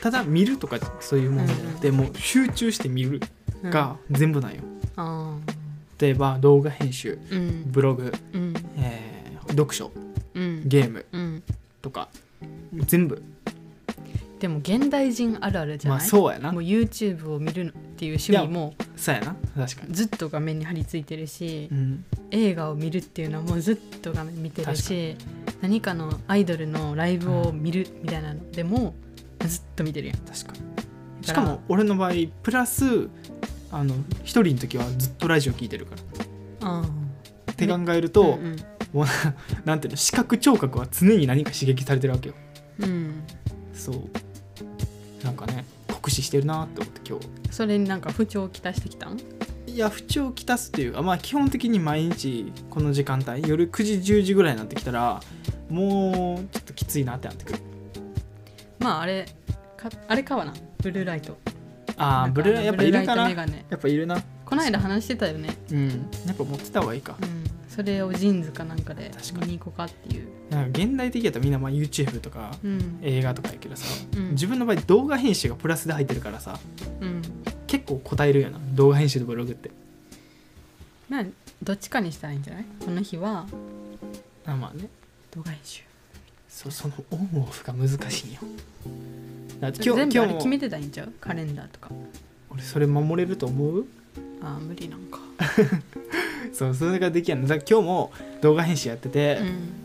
[0.00, 3.20] ただ見るとかそういうものじゃなくて、もう集中して見る
[3.62, 4.60] にが全部なんよ、
[4.96, 5.36] あ
[5.98, 7.72] 例えば動画編集ーうん。
[7.72, 8.54] ブログ、うん。
[9.48, 9.90] 読書
[10.34, 10.68] うん。
[10.68, 11.42] ゲームうん。
[11.82, 12.08] とか
[12.72, 13.22] 全部。
[14.38, 16.52] でも現代人あるあるじゃまない、あそうやな。
[16.52, 19.34] もう YouTube を見るっていう趣味もそうやな。
[19.56, 25.16] 確かに、ずっと画面に張り付いてるし、うん、映画を見るっていうのはもうずっと画面見てるし
[25.60, 28.94] 何かのアイドルのライブを見るみたいなのでも
[29.40, 30.18] ずっと見てるやん。
[30.18, 31.26] 確かに。
[31.26, 33.08] しからも俺の場合プラス
[33.70, 35.96] あの一人の時はずっとラジオ聞いてるか
[36.60, 36.68] ら。
[36.68, 36.82] あ
[37.50, 38.56] って考えるあと、うん
[38.92, 39.06] もう
[39.66, 42.34] なんていうの視覚聴覚は常に何か刺激されてるわけよ。
[42.80, 43.22] うん。
[43.74, 45.24] そう。
[45.24, 47.18] なんかね酷使してるなって思って今
[47.50, 49.16] それになんか不調をきたしてきたん？
[49.16, 49.24] 日
[49.68, 55.20] いや不調をきたすっていうかまあ基本的に毎日この時間帯夜9時10時ぐらいになってきたら
[55.70, 57.58] もうちょっときついなってなってくる。
[58.80, 59.26] まああれ
[59.76, 61.36] かあれかわなブルーライト。
[61.96, 63.28] ああブルーライやっぱいるかな？
[63.28, 64.20] やっぱいるな。
[64.44, 65.56] この間話してたよね。
[65.70, 65.88] うん。
[66.26, 67.16] やっぱ持ってた方がいいか。
[67.20, 67.44] うん。
[67.68, 69.58] それをジーンズかなんかで確かに。
[69.58, 70.28] 行こうかっていう。
[70.50, 72.98] なんか現代的やったらみんなまあ YouTube とかうん。
[73.02, 73.84] 映画とかやけどさ、
[74.16, 74.30] うん。
[74.30, 76.58] 自分の場合動画編集がプラスで入ってるからさ。
[77.00, 77.22] うん
[77.68, 79.70] 結構答えるよな動画編集とブログって。
[81.08, 81.24] まあ
[81.62, 82.64] どっちかにしたらいいんじゃない？
[82.84, 83.46] この日は
[84.46, 84.88] あまあね。
[85.30, 85.82] 動画編集。
[86.48, 88.40] そそのオンオフが難しいんよ。
[89.60, 90.26] だって今全日今日も。
[90.26, 91.12] 部あれ決めてたらいいんちゃう？
[91.20, 91.90] カレンダーとか。
[92.50, 93.86] 俺それ守れると思う？
[94.42, 95.18] ああ無理なんか。
[96.52, 97.42] そうそれができやん。
[97.42, 99.38] のだから今日も動画編集やってて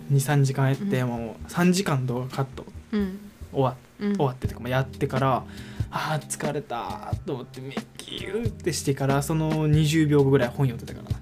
[0.10, 0.17] う、ん。
[0.17, 2.65] 23時間やって、うんもう3時間動画カット。
[2.91, 3.19] うん。
[3.52, 3.76] 終わうん
[4.16, 5.44] 終わってとかもやってから
[5.92, 11.22] あー疲れたと思ってめギューってしてからその20秒後ぐらい本読んでたからな。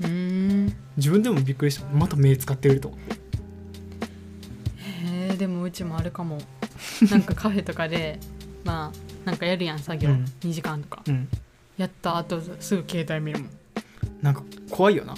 [0.00, 0.66] うー。
[0.66, 1.86] ん自分でもびっくりした。
[1.86, 2.88] また目使ってると。
[2.88, 3.14] 思って
[5.24, 6.38] へえでもうちもあるかも。
[7.10, 8.18] なんかカフェとかで
[8.64, 10.24] まあなんかやるやん作業、うん。
[10.40, 11.02] 2時間とか。
[11.06, 11.28] うん。
[11.76, 13.50] やった後すぐ携帯見るもん。
[14.20, 15.14] なんか怖いよな。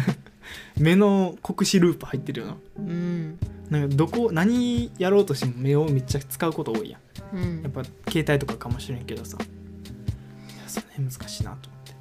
[0.78, 2.56] 目の酷使ループ入ってるよな。
[2.78, 3.38] うん
[3.70, 6.98] なんかどこ何やろうとしても目をめっちゃ使うこと多いや
[7.32, 7.36] ん。
[7.36, 7.62] うん。
[7.62, 9.38] やっぱ携帯とかかもしれんけどさ。
[9.38, 11.94] いやその辺難しいなと思って。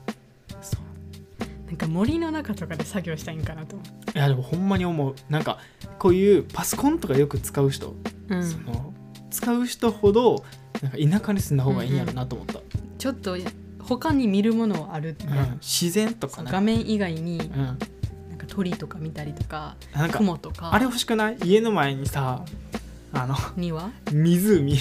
[0.62, 1.68] そう。
[1.68, 5.16] なんか森の中とかで作業したいんかなと思いやでもほんまに思う。
[5.30, 5.58] なんか
[6.00, 7.96] こういうパソコンとかよく使う人、う、
[8.30, 8.94] うん、その
[9.32, 10.44] 使う人ほど
[10.82, 12.60] なんか田舎に住んだ方がいいんやろなと思った、
[12.98, 13.38] ちょっと
[13.80, 15.30] 他に見るものはあるって、う。
[15.32, 15.58] ん。
[15.62, 16.52] 自然とかね。
[16.52, 17.80] 画面以外にうん
[18.44, 20.74] か鳥とか見たりとかなんか雲とか。
[20.74, 21.38] あれ欲しくない？
[21.44, 22.44] 家の前にさ
[23.14, 23.92] あの庭？
[24.12, 24.78] 湖。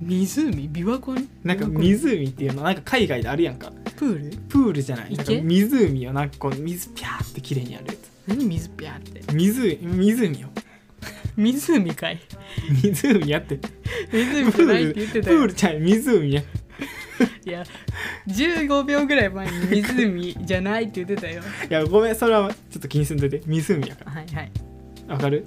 [0.00, 0.68] 湖？
[0.68, 1.28] 琵琶湖に？
[1.44, 3.72] なんか湖湖っていうのなんか海外であるやんか。
[3.96, 4.36] プール？
[4.48, 5.14] プールじゃない。
[5.14, 7.92] なんか池湖をなんかこう水ピャーって綺麗にやるや
[8.26, 9.20] 何水ピャーって。
[9.20, 10.48] つ湖湖よ
[11.36, 12.20] 湖かい。
[12.82, 13.60] 湖やって。
[14.12, 15.38] 湖じゃないって言ってたよ。
[15.38, 16.42] プールちゃう湖や
[17.46, 17.64] いや
[18.28, 21.42] 15秒ぐらい前に湖じゃないって言ってたよ。
[21.70, 23.42] いやごめんそれはちょっと気にすんといて。
[23.46, 24.50] 湖やかはいはい、
[25.08, 25.44] らわかる？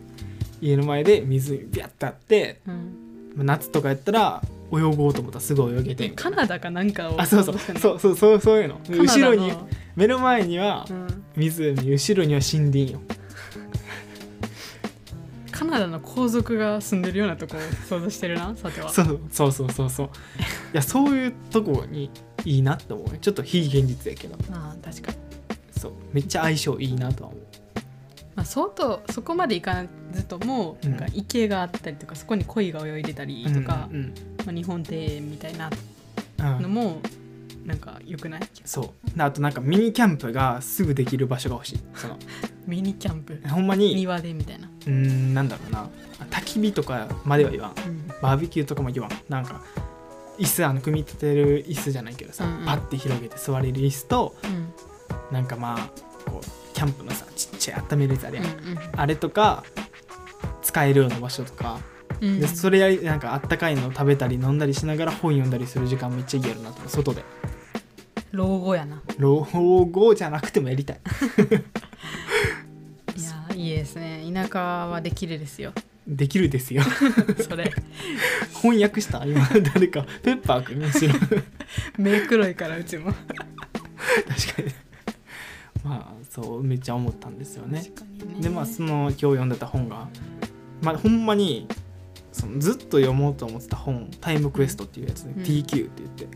[0.61, 2.73] 家の前で湖ビャッてあってうん、
[3.35, 4.41] まあ夏とかやったら
[4.73, 7.55] 泳ごうと思ったらすぐ泳げてカナダかなんかをあそうそう。
[7.79, 8.75] そうそうそうそういうの。
[8.75, 9.03] カナダの。
[9.03, 9.51] 後ろに
[9.95, 11.91] 目の前にはうん、湖。
[11.91, 13.01] 後ろには森林よ
[15.57, 18.89] カナダの皇族が住んでるようなとこを想像してるな さては。
[18.89, 20.07] そうそうそうそうそう。
[20.07, 20.09] い
[20.73, 22.09] やそういうとこに
[22.43, 23.17] いいなって思う。
[23.17, 24.35] ちょっと非現実やけど。
[24.51, 25.17] ああ確かに、
[25.79, 25.91] そう。
[26.11, 27.41] めっちゃ相性いいなとは思う。
[28.35, 30.89] まあ、相当そこまでいかずとも、うん。
[30.91, 34.13] なんか池があったりとかそこに鯉が泳いでたりとか、うん
[34.45, 35.69] まあ、日本庭園みたいな
[36.39, 36.61] うんうん。
[36.63, 37.01] のも
[37.65, 38.41] なんか良くない？
[38.63, 39.17] そう。
[39.17, 41.79] であとなんかミニキャンプがすぐできる場所が欲しい。
[41.95, 42.17] その。
[42.67, 43.41] ミニキャンプ？
[43.47, 43.95] ほんまに？
[43.95, 45.89] 庭でみたいな、うーんなんだろうな。
[46.31, 47.71] 焚き火とかまでは言わん。
[47.71, 48.07] うん。
[48.21, 49.11] バーベキューとかも言わん。
[49.29, 49.61] なんか
[50.37, 52.65] 椅子あの組み立てる椅子じゃないけどさ、うんうん。
[52.65, 54.67] パッて広げて座れる椅子とうん。
[55.31, 58.51] なんかまあこうキャンプのさちっちゃい温めるやつあるやん、うん
[58.95, 59.63] あれとか
[60.61, 61.79] 使えるような場所とか、
[62.19, 62.39] うん。
[62.39, 67.23] でそれやりなんかあったかいの食べたり飲んだりしながら本読んだりする時間めっちゃいいやるなと外で
[68.35, 69.01] 老後やな。
[69.17, 70.99] 老後じゃなくてもやりたい。
[73.17, 74.29] いやいいですね。
[74.31, 75.73] 田舎はできるですよ。
[76.07, 76.83] できるですよ。
[77.47, 77.71] それ。
[78.61, 81.13] 翻訳した今誰かペッパーくんむしろ
[81.97, 83.13] 目黒いからうちも。
[83.13, 83.25] 確
[84.55, 84.71] かに。
[85.83, 87.81] まあそうめっちゃ思ったんですよね。
[87.81, 87.91] ね。
[88.41, 90.09] でまあその今日読んでた本が
[90.81, 91.67] まあほんまに
[92.31, 95.43] そのずっと読もうと思ってた本「タイムクエスト」っていうやつで、うん。
[95.43, 96.27] TQ って言って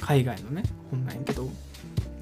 [0.00, 1.50] 海外のね本なんやけども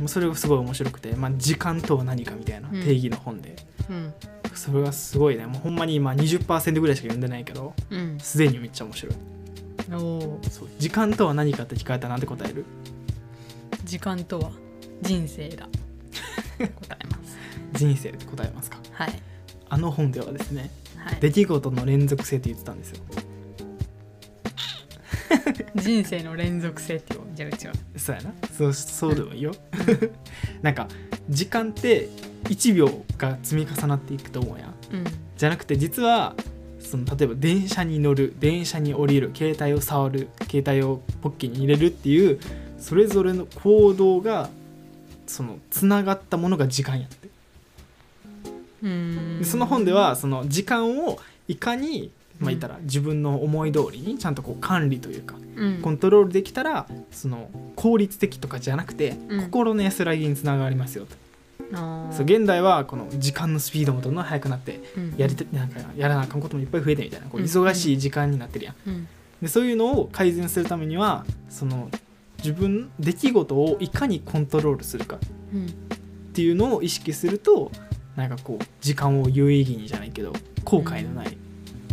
[0.07, 2.83] うそれがすごい面白くて、まあ、時間とは何かみたいなうん。
[2.83, 3.55] 定義の本で、
[3.89, 4.13] うん。
[4.55, 5.47] それがすごいね。
[5.47, 8.19] もうほんまに今20%ぐらいしか読んでないけどうん。
[8.19, 9.15] すでにめっちゃ面白い。
[9.93, 12.65] おおそう時間とは何かって聞かれたらなんて答える？
[13.85, 14.51] 時間とは
[15.03, 15.69] 人生だ。
[16.59, 17.37] 答えます。
[17.79, 18.79] 人生って答えますか？
[18.93, 19.23] はい。
[19.69, 23.03] あの本ではですねはい、出来事の連続性って言ってたんですよ。
[25.77, 27.75] 人生の連続性っていうじゃあうちは。
[27.97, 28.33] そうやな。
[28.57, 29.53] そうそうでもいいよ。
[30.63, 30.89] なんか
[31.29, 32.09] 時間って
[32.45, 34.67] 1秒が積み重なっていくと思うや。
[34.67, 35.05] んうん。
[35.37, 36.35] じゃなくて実は
[36.79, 42.39] その例えば電車に乗る電車に降りる携帯を触る携帯をポッケに入れるっていう
[42.79, 44.51] それぞれの行動が
[45.27, 47.29] そのつながったものが時間やって。
[48.83, 49.39] うん。
[49.41, 51.19] でその本ではその時間を
[51.49, 52.11] いかに
[52.45, 55.81] まあ言ったら自分の思い通りにちゃんとこう管理というかうん。
[55.83, 59.43] コントロールできたらその効率的とかじゃなくてうん。
[59.45, 61.17] 心の安らぎにつながりますよと、
[62.13, 65.15] そう現代はこの時間のスピードもどんどん速くなってうん。
[65.17, 67.47] やりたなんかやらなあかんこともいっぱい増えてみたいなこううん。
[67.47, 68.75] 忙しい時間になってるやん。
[68.87, 69.09] うん。
[69.43, 71.91] でそういうのを改善するためにはその
[72.39, 75.19] 自分出来事をいかにコントロールするか
[75.53, 75.71] うんっ
[76.35, 77.71] ていうのを意識すると
[78.17, 80.33] なんかこう時間を有意義にじゃないけど
[80.65, 81.39] 後悔のない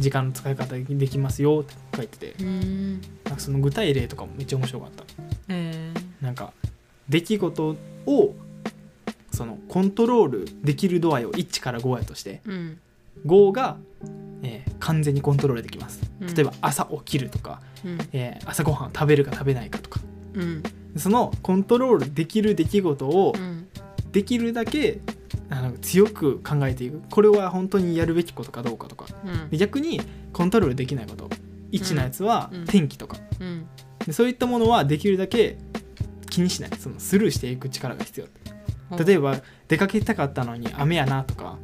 [0.01, 3.01] 時間の使い方できますよって書いててうん。
[3.25, 5.03] なんかその具体例とかもめっちゃ面白かった。
[5.47, 6.53] えなんか
[7.07, 8.35] 出来事を
[9.31, 12.79] そのコントロールできる度合いを1から5やとしてーうん。
[13.25, 13.77] 5が、
[14.43, 16.01] えー完全にコントロールできます。
[16.19, 16.33] うん。
[16.33, 17.97] 例えば朝起きるとか、うん。
[18.13, 19.99] えー朝ごはん食べるか食べないかとか。
[20.33, 20.63] うん。
[20.97, 23.67] そのコントロールできる出来事をうん。
[24.11, 24.99] できるだけ
[25.51, 27.01] あの強く考えていく。
[27.09, 29.05] これは本当にやるべきことかどうかとか。
[29.25, 29.49] うん。
[29.49, 31.29] で逆にコントロールできないこと。
[31.71, 32.65] 1のやつはうん。
[32.65, 33.17] 天気とか。
[33.39, 33.67] うん。
[34.05, 35.57] でそういったものはできるだけ
[36.29, 36.71] 気にしない。
[36.79, 38.97] そのスルーしていく力が必要。
[38.97, 41.57] 例えば出かけたかったのに雨やなとか。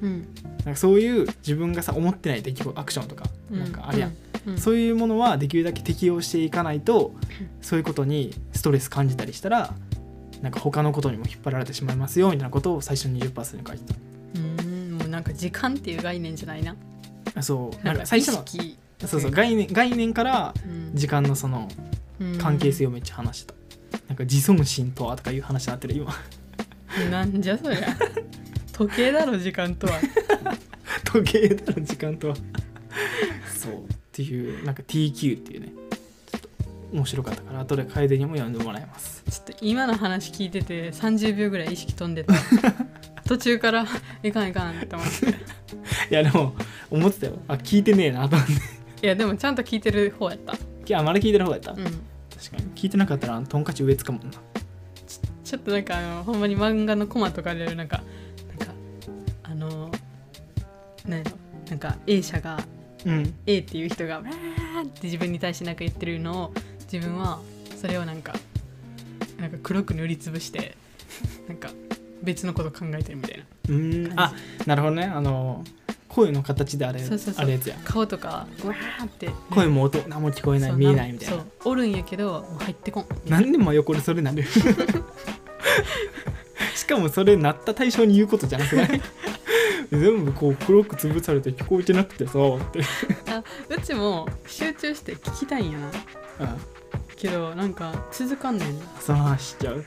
[0.00, 0.26] うん。
[0.64, 4.58] なんかそういう自分がさ思ってない出来事アクションとかなんかあるやん、うん。
[4.58, 7.14] そういうものはできるだけ適応していかないと
[7.60, 9.74] そういうことにストレス感じたりしたら
[10.44, 13.94] なんか他のことにも引っ張られてしまいますよみたいなことを最初に20%に書いて
[14.36, 16.76] うんもうなんか時間っていう概念じゃないな。
[17.40, 18.44] そうなんんか最初の
[19.06, 20.90] そうそう概念概念からうん。
[20.94, 21.68] 時間のその
[22.38, 23.54] 関係性をめっちゃ話した、
[24.06, 26.14] なんか自尊心とはとかいう話になってる今。
[27.04, 27.96] うんなんじゃそりゃ。
[28.72, 29.98] 時計だろ時間とは。
[31.04, 32.36] 時計だの時間とは。
[33.56, 35.72] そうっていうなんか TQ っていうね
[36.94, 39.24] 面白かったから後で楓にも読んでもらいます。
[39.28, 42.34] ちょっと今の話聞いてて30秒ぐらい意識飛んでた。
[43.26, 43.86] 途中から
[44.22, 45.26] いかんいかんって思って。
[46.10, 46.54] いやでも
[46.90, 47.38] 思ってたよ。
[47.48, 48.52] あ聞いてねえなと思って。
[49.02, 50.52] いやでもちゃんと聞いてる方やった。
[50.52, 51.78] いやまだ聞いてる方やった、うん。
[51.78, 51.98] 確か
[52.58, 52.64] に。
[52.76, 54.30] 聞いてなかったらトンカチ上つかもんな
[55.44, 58.02] ちょっとなんかあのほんまに漫画のコマとかでなんか
[58.56, 58.74] なんか
[59.42, 59.90] あの
[61.06, 61.32] なんやろ。
[61.70, 62.62] なんか A 社が
[63.04, 63.34] うん。
[63.46, 66.54] A っていう人がわーって自分に対してなんか言ってるのを
[66.94, 67.40] 自分は
[67.76, 68.32] それをなんか
[69.40, 70.76] なんか黒く塗りつぶして
[71.48, 71.68] なんか
[72.22, 73.44] 別のこと考えてるみたいな。
[73.68, 74.20] うーん。
[74.20, 74.32] あ
[74.64, 75.04] なるほどね。
[75.04, 75.64] あの
[76.08, 77.44] 声の形であれそうそうそう。
[77.44, 77.76] あれやつや。
[77.84, 79.28] 顔とかわーって。
[79.50, 81.34] 声も音何も聞こえない見えないみたいな。
[81.36, 83.06] そうおるんやけどもう入ってこん。
[83.28, 84.44] なんで真横でそれなる？
[86.76, 89.00] しかもそれなった対象に言うことじゃなくない？
[89.90, 92.80] 全部こう黒く潰されて聞こえてなくてさって、
[93.30, 95.86] あうちも集中して聞きたいんやな。
[95.88, 95.94] うん、
[97.24, 99.82] けどなんか続かんねんしちゃう？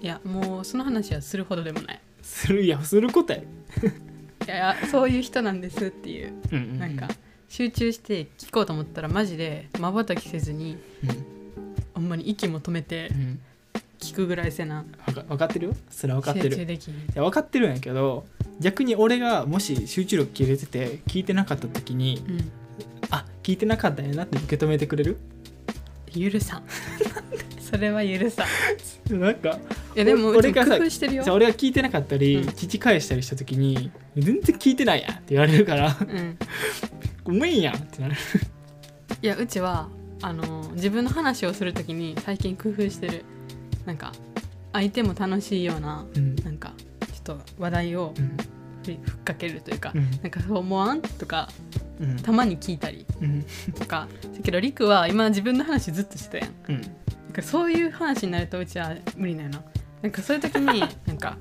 [0.00, 2.00] いやもうその話はするほどでもない。
[2.22, 6.32] するいやすることや、いやそういう人なんですっていう。
[6.50, 6.78] うんうんうん。
[6.78, 7.08] なんか
[7.50, 10.78] 集中して聞こうと思ったらマジでまばたきせずに
[11.92, 13.10] ほんまに息も止めて
[13.98, 14.86] 聞くぐらいせな。
[15.06, 15.76] わか分かってるよ？
[15.90, 16.56] それは分かって集る。
[16.56, 16.94] い中できひん。
[17.14, 18.24] や分かってるんやけど
[18.60, 22.50] 逆に俺がもし集中力切れてて聞いてなかった時にうん。
[23.10, 25.18] あ聞いてなかったんやなって受け止めてくれる？
[26.10, 26.62] 許さん。
[27.60, 28.44] それは許さ
[29.10, 29.20] ん。
[29.20, 29.58] なんか
[29.94, 31.24] いやでも俺がさ工夫してるよ。
[31.24, 32.48] じゃあ俺が聞いてなかったり、うん。
[32.48, 35.96] 聞き返したりした時に全然聞いてないやんって言われるから。
[36.00, 36.36] うん。
[37.24, 38.16] ごめんやんってなる。
[39.22, 39.88] いやうちは
[40.22, 43.24] あの自分の話をするときに最近工夫してる。
[43.86, 44.12] なんか
[44.72, 46.36] 相手も楽しいようなうん。
[46.36, 46.72] なんか
[47.12, 48.36] ちょっと話題をうん
[48.84, 50.10] ふふっかけるというか、うん。
[50.22, 51.48] なんかそう思わんとか
[52.00, 52.16] うん。
[52.16, 53.44] たまに聞いたりうん。
[53.78, 54.08] とか。
[54.36, 56.54] だけどりくは今自分の話ずっとしてたやん。
[56.68, 56.80] うん。
[56.82, 59.62] なんかそういう話になるとうちは無理なの。
[60.02, 61.36] なんかそういう時に なんか。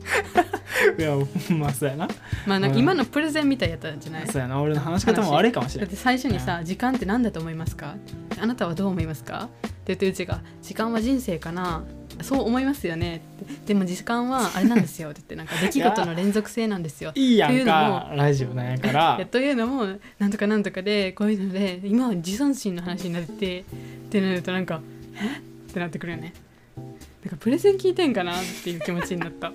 [0.98, 1.16] いや
[1.58, 2.08] まあそうやな。
[2.46, 2.82] まあなんかうん。
[2.84, 4.28] 今のプレゼンみたいやったんじゃない？
[4.28, 4.62] そうやな。
[4.62, 7.96] 俺の話し方も悪いかもしれないだって最初にさ「時間って何だと思いますか?」
[8.42, 11.84] あなたはどう思いますか?」って言ってうちが「時間は人生かな?」
[12.22, 13.22] そう思いますよね
[13.66, 17.12] でも時間はあれなんですよって言ってなんか出来事の連続性なんですよ。
[17.16, 19.26] いいやっていうんのかラジオなんやから。
[19.26, 19.86] というのも
[20.18, 23.64] なんとかなんとかでこういうので今は自尊心の話になってっ
[24.10, 24.82] てなるとなんか
[25.16, 25.70] 「え？
[25.70, 26.34] っ?」てなってくるよね。
[26.76, 29.52] なんかプレゼン聞いてんかなっていう気持ちになった。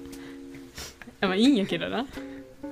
[1.21, 2.03] まあいいんやけどな。
[2.03, 2.07] っ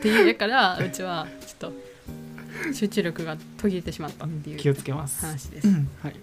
[0.01, 5.25] ていうやからうちはちょっと集中力が途切れてしまったっていう気をつけます。
[5.25, 6.15] 話です、うんはい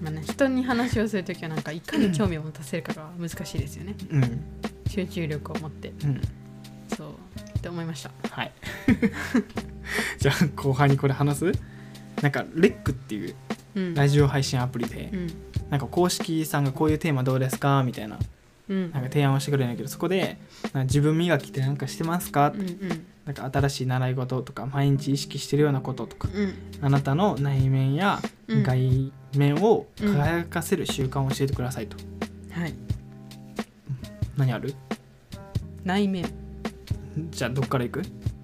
[0.00, 3.94] まあね、人に話をするときはなんかいかに興味を持たせるかが難しいですよね。
[4.10, 4.40] うん。
[4.88, 5.92] 集中力を持って。
[6.04, 6.20] うん。
[6.96, 7.08] そう。
[7.58, 8.10] って思いました。
[8.30, 8.52] はい。
[10.18, 11.52] じゃあ後半にこれ話す？
[12.22, 13.34] なんかレックっていう
[13.74, 13.94] うん。
[13.94, 15.26] ラジオ配信アプリで、うん。
[15.68, 18.18] なんか公式さんがこういうテーマどうですかみたいな
[18.68, 18.90] うん。
[18.90, 20.38] なんか提案をしてくれるんだけどそこで
[20.84, 26.54] 自分磨きってなんかしてますか、うんうんなんか新しい習い事とか毎日意識してるようなこととかうん。
[26.80, 28.62] あなたの内面やうん。
[28.64, 31.96] 外面を輝かせる習慣を教えてくださいと、
[32.50, 32.74] はい。
[34.36, 34.74] 何ある？
[35.84, 36.24] 内面。
[37.30, 38.02] じゃあどっからいく、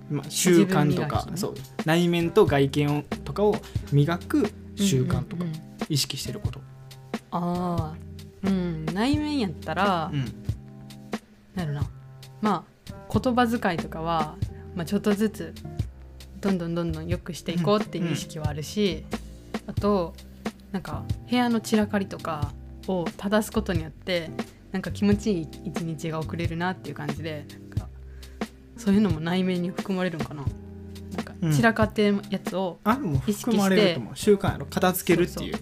[0.08, 1.36] まあ、習慣とか、ね。
[1.36, 1.54] そう。
[1.84, 3.56] 内面と外見をとかを
[3.90, 5.50] 磨く習慣とかうん。
[5.50, 6.60] うんうん意識してること、
[7.30, 7.94] ああ
[8.42, 8.86] うん。
[8.86, 10.24] 内面やったら、うん。
[11.54, 11.88] なるな。
[12.40, 14.36] まあ言葉遣いとかは、
[14.76, 15.54] まあ、ちょっとずつ
[16.40, 19.04] どんどんどんどん良くしていこうっていう意識はあるし、
[19.66, 20.14] あと
[20.70, 22.52] なんか部屋の散らかりとか
[22.86, 24.30] を正すことによって
[24.72, 27.88] なんか気持ちいい一日が送れるなっていう感じでなんか
[28.76, 30.44] そういうのも内面に含まれるのかな。
[31.16, 31.52] なんかうん。
[31.52, 32.78] 散らかってるやつを
[33.26, 34.16] 意識して含まれると思う。
[34.16, 34.66] 習慣やろ。
[34.66, 35.58] 片付けるっていう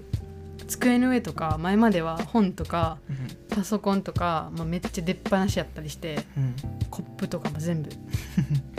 [0.66, 3.16] 机の上とか前までは本とかうん。
[3.56, 6.54] パソコンとか、まあ、めっちゃ出っ放しやったりしてうん。
[6.90, 7.90] コップとかも全部。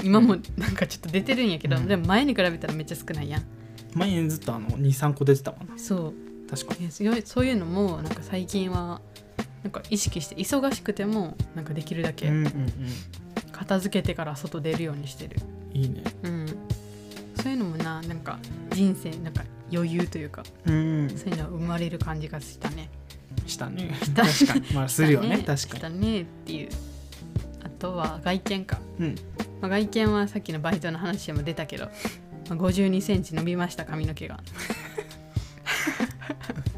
[0.03, 1.87] 今もなんかちょっと出てるんやけど、うん。
[1.87, 3.43] でも前に比べたらめっちゃ少ないやん。
[3.93, 5.77] 前にずっとあの23個出てたもんな。
[5.77, 6.87] そう確かに。
[6.87, 9.01] えそういうのもなんか最近は
[9.63, 12.31] なんか意識して忙しくてもなんかできるだけ
[13.51, 16.03] 片付けてから外出るようにしてる、うんいいね。
[16.23, 16.45] うん、
[17.45, 18.39] そういうのもななんか
[18.71, 21.09] 人生なんか余裕というかうん。
[21.15, 22.89] そういうのは生まれる感じがしたね。
[23.45, 23.95] したね。
[24.01, 24.73] した確かに。
[24.73, 25.37] まあ するよね。
[25.37, 26.69] 確かしたねっていう。
[27.63, 29.15] あとは外見か、にうん。
[29.61, 31.91] まあ、外見はさっきのバイトの話でも出たけど、ま
[32.55, 34.39] あ、5 2センチ伸びました髪の毛が。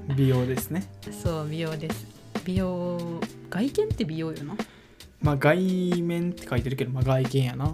[0.17, 0.83] 美容ですね。
[1.23, 2.05] そう美容です。
[2.43, 4.57] 美容外見って美容よな？
[5.21, 7.73] まあ外面って書いてるけど、まあ、外見やな。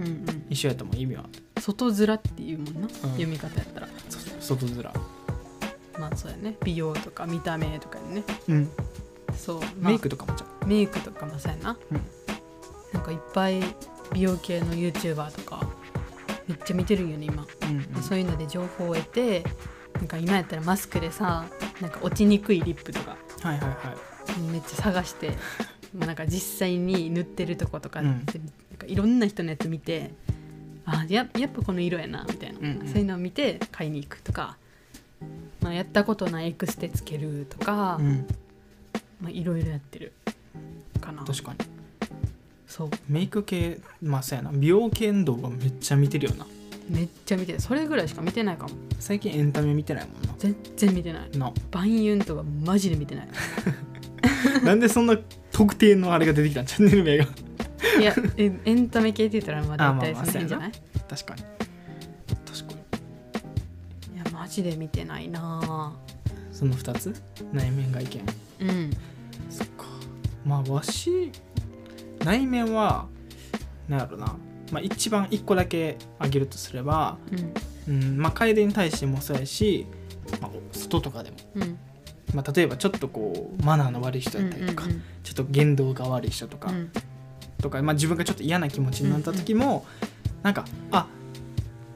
[0.00, 0.46] うんうん。
[0.50, 1.26] 一緒やったもん意味は
[1.72, 3.88] 外面っていうもんな、読み方やったら。
[4.40, 4.82] そ外面。
[5.98, 6.56] まあそうやね。
[6.64, 8.22] 美容とか見た目とかね。
[8.48, 8.70] うん。
[9.36, 12.00] そう、まあメイクとかもじゃんメイクとかもそうやな、うん。
[12.92, 13.60] なんかいっぱい
[14.12, 15.66] 美容系の YouTuber とか
[16.46, 19.44] めっちゃ見てるんよね今、うんそういうので情報を得て
[19.94, 21.46] なんか今やったらマスクでさ
[21.80, 23.74] なんか落ちにくいリップとかはいはいは
[24.38, 24.40] い。
[24.52, 25.30] めっちゃ探して
[25.96, 28.06] まあなんか実際に塗ってるとことか,、うん。
[28.06, 28.20] なん
[28.78, 30.12] かいろんな人のやつ見て
[30.86, 32.88] あややっぱこの色やなみたいな、うんうん。
[32.88, 34.56] そういうのを見て買いに行くとか、
[35.60, 38.26] まあ、やったことないエクステつけるとか、うん。
[39.20, 40.12] まあ、いろいろやってる
[41.00, 41.24] かな。
[41.24, 41.58] 確かに。
[42.66, 42.90] そう。
[43.08, 44.50] メイク系まあそうやな。
[44.52, 46.46] 美容系の動画めっちゃ見てるよな。
[46.88, 47.60] めっちゃ見てる。
[47.60, 48.74] それぐらいしか見てないかも。
[48.98, 50.34] 最近エンタメ見てないもんな。
[50.38, 51.38] 全然見てない。
[51.38, 51.52] な。
[51.70, 53.28] 万ユンとかマジで見てない。
[54.64, 55.16] なんでそんな
[55.52, 56.66] 特定のあれが出てきたん？
[56.66, 57.26] チャンネル名が
[58.00, 60.72] いやえエンタメ系って言ったらまああまあ大体まあその辺じゃない？
[61.08, 61.42] 確かに。
[62.46, 62.74] 確か
[64.12, 64.16] に。
[64.16, 65.92] いやマジで見てないな。
[66.52, 67.14] その2つ？
[67.52, 68.22] 内面外見。
[68.60, 68.90] うん。
[69.50, 69.84] そっか。
[70.44, 71.30] まあわし
[72.24, 73.06] 内面は
[73.88, 74.36] なんやろな、
[74.72, 77.18] まあ、一番1個だけ挙げるとすれば、
[77.86, 77.94] うん。
[77.94, 79.86] うんまあ、楓に対してもそうやし、
[80.40, 81.78] まあ、外とかでも、うん。
[82.34, 85.02] まあ、例えばちょっとこうマナーの悪い人だったりとか、うんうん。
[85.22, 86.90] ちょっと言動が悪い人とか、うん
[87.64, 89.86] とか、まあ、自分がちょっと嫌な気持ちになった時も、
[90.42, 91.06] なんかあ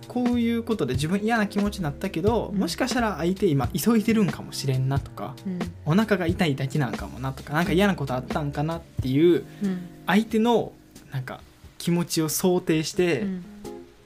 [0.09, 2.59] こういうことで自分嫌な気持ちになったけど、うん。
[2.59, 5.59] もしかしたら相手今急いでるんかもしれんなとかうん。
[5.85, 9.89] お腹が痛いだけなんかもなとかなんか嫌なことあったんかなっていううん。
[10.07, 10.73] 相手の
[11.13, 11.43] なんか
[11.77, 13.45] 気持ちを想定して、うん。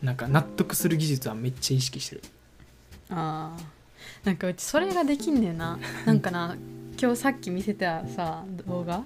[0.02, 2.22] なんか納得する技術はめっちゃ意識してる。
[3.10, 4.26] あー。
[4.26, 5.78] なんかうちそれができんねんな。
[6.04, 6.56] なんかな
[7.00, 9.04] 今日さっき見せたさ動画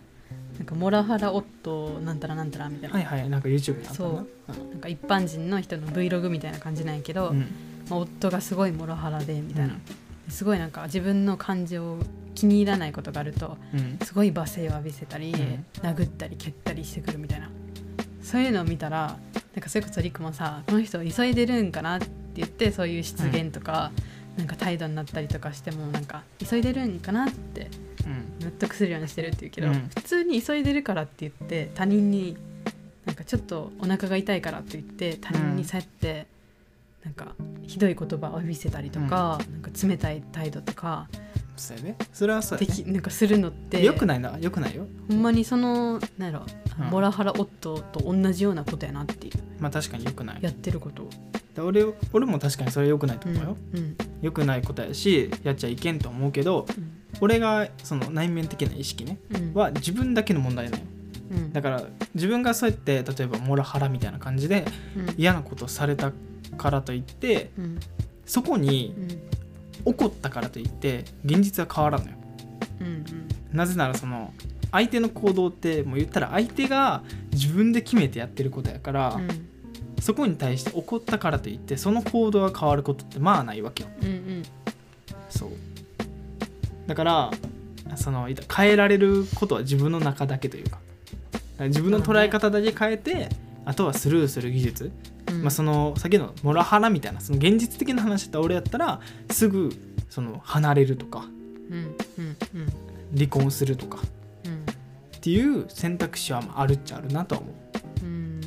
[0.58, 4.08] なんかモラハラ夫なんたらなんたらみたいな、はいはいなんか YouTube にあったな。
[4.08, 4.26] そう。
[4.70, 7.40] なんか一般人の人の Vlog みたいな感じなんやけど、うん。
[7.88, 9.82] まあ、夫がすごいモラハラでみたいな、うん。
[10.28, 11.98] すごいなんか自分の感情
[12.34, 13.98] 気に入らないことがあるとうん。
[14.02, 15.64] すごい罵声を浴びせたり、ん。
[15.82, 17.50] 殴ったり蹴ったりしてくるみたいな。
[18.22, 19.18] そういうのを見たら
[19.54, 23.92] なんかそれこそリクもさこの人急いでるんかなって言ってそういう失言とか、
[24.36, 27.70] なんか態度になったりとかしてもなんか急いでるんかなって
[28.06, 28.46] うん。
[28.46, 29.90] 納得するようにしてるって言うけど、うん。
[29.96, 32.36] 普通に急いでるからって言って他人に
[33.04, 36.26] なんかちょっとお腹が痛いからって言って他人にそうやって、
[37.06, 41.08] なんかひどい言葉を浴びせたりとか,、なんか冷たい態度とか
[41.56, 41.96] そうやね。
[42.12, 42.66] それはそうやね。
[42.66, 44.36] できなんかするのってよくないな？
[44.38, 44.86] よくないよ。
[45.08, 46.46] ほんまにそのなんやろ、
[46.80, 46.86] うん。
[46.90, 49.34] モラハラ夫と同じようなことやなっていう。
[49.58, 50.38] まあ確かによくない。
[50.42, 51.08] やってること。
[51.54, 56.90] で俺俺も確かにそれよくないと思うよ、うんよくないことやしやっちゃいけんと思うけどうん。
[57.22, 59.54] 俺がその内面的な意識ねうん。
[59.54, 60.82] は自分だけの問題なのよ。
[61.30, 61.52] うん。
[61.54, 61.82] だから
[62.14, 65.14] 自分がそうやって例えばモラハラみたいな感じでうん。
[65.16, 66.12] 嫌なことされた
[66.56, 67.80] からといってうん。
[68.24, 69.92] そこにうん。
[69.92, 72.16] 怒ったからといって現実は変わらんのよ。
[72.80, 73.04] うん
[73.52, 74.34] なぜならその
[74.72, 79.28] 相手の行動ってもう言ったら相手が自分で決めてやってることやから、うん。
[80.00, 83.90] そこに対して怒ったからといってその行動が変わることってまあないわけよ。
[84.02, 84.42] うんうん。
[85.30, 85.50] そう。
[86.86, 87.30] だから
[87.94, 90.78] その変えられることは自分の中だけというか。
[91.58, 93.30] 自分の捉え方だけ変えて
[93.64, 94.92] あとはスルーする技術、
[95.28, 95.42] うん。
[95.42, 99.00] まあ、その先のモラハラみたいなその現実的な話だったら俺やったら
[99.30, 99.70] すぐ
[100.08, 101.26] その離れるとか
[101.70, 103.16] うんうんうん。
[103.16, 103.98] 離婚するとか
[104.44, 104.52] うん。
[104.52, 107.54] っていう選択肢はまああるっちゃあるなとは思う。
[108.04, 108.40] うん。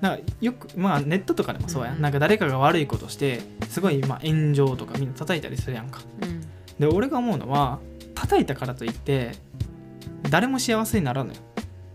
[0.00, 2.02] なんかよくまあネットとかでもそうやん、うん。
[2.02, 6.00] なんか誰かが悪いことしてすごいまあ炎上とかみんな叩いたりするやんか。
[6.22, 6.40] うん。
[6.78, 7.78] で俺が思うのは
[8.14, 9.32] 叩いたからといって
[10.30, 11.36] 誰も幸せにならない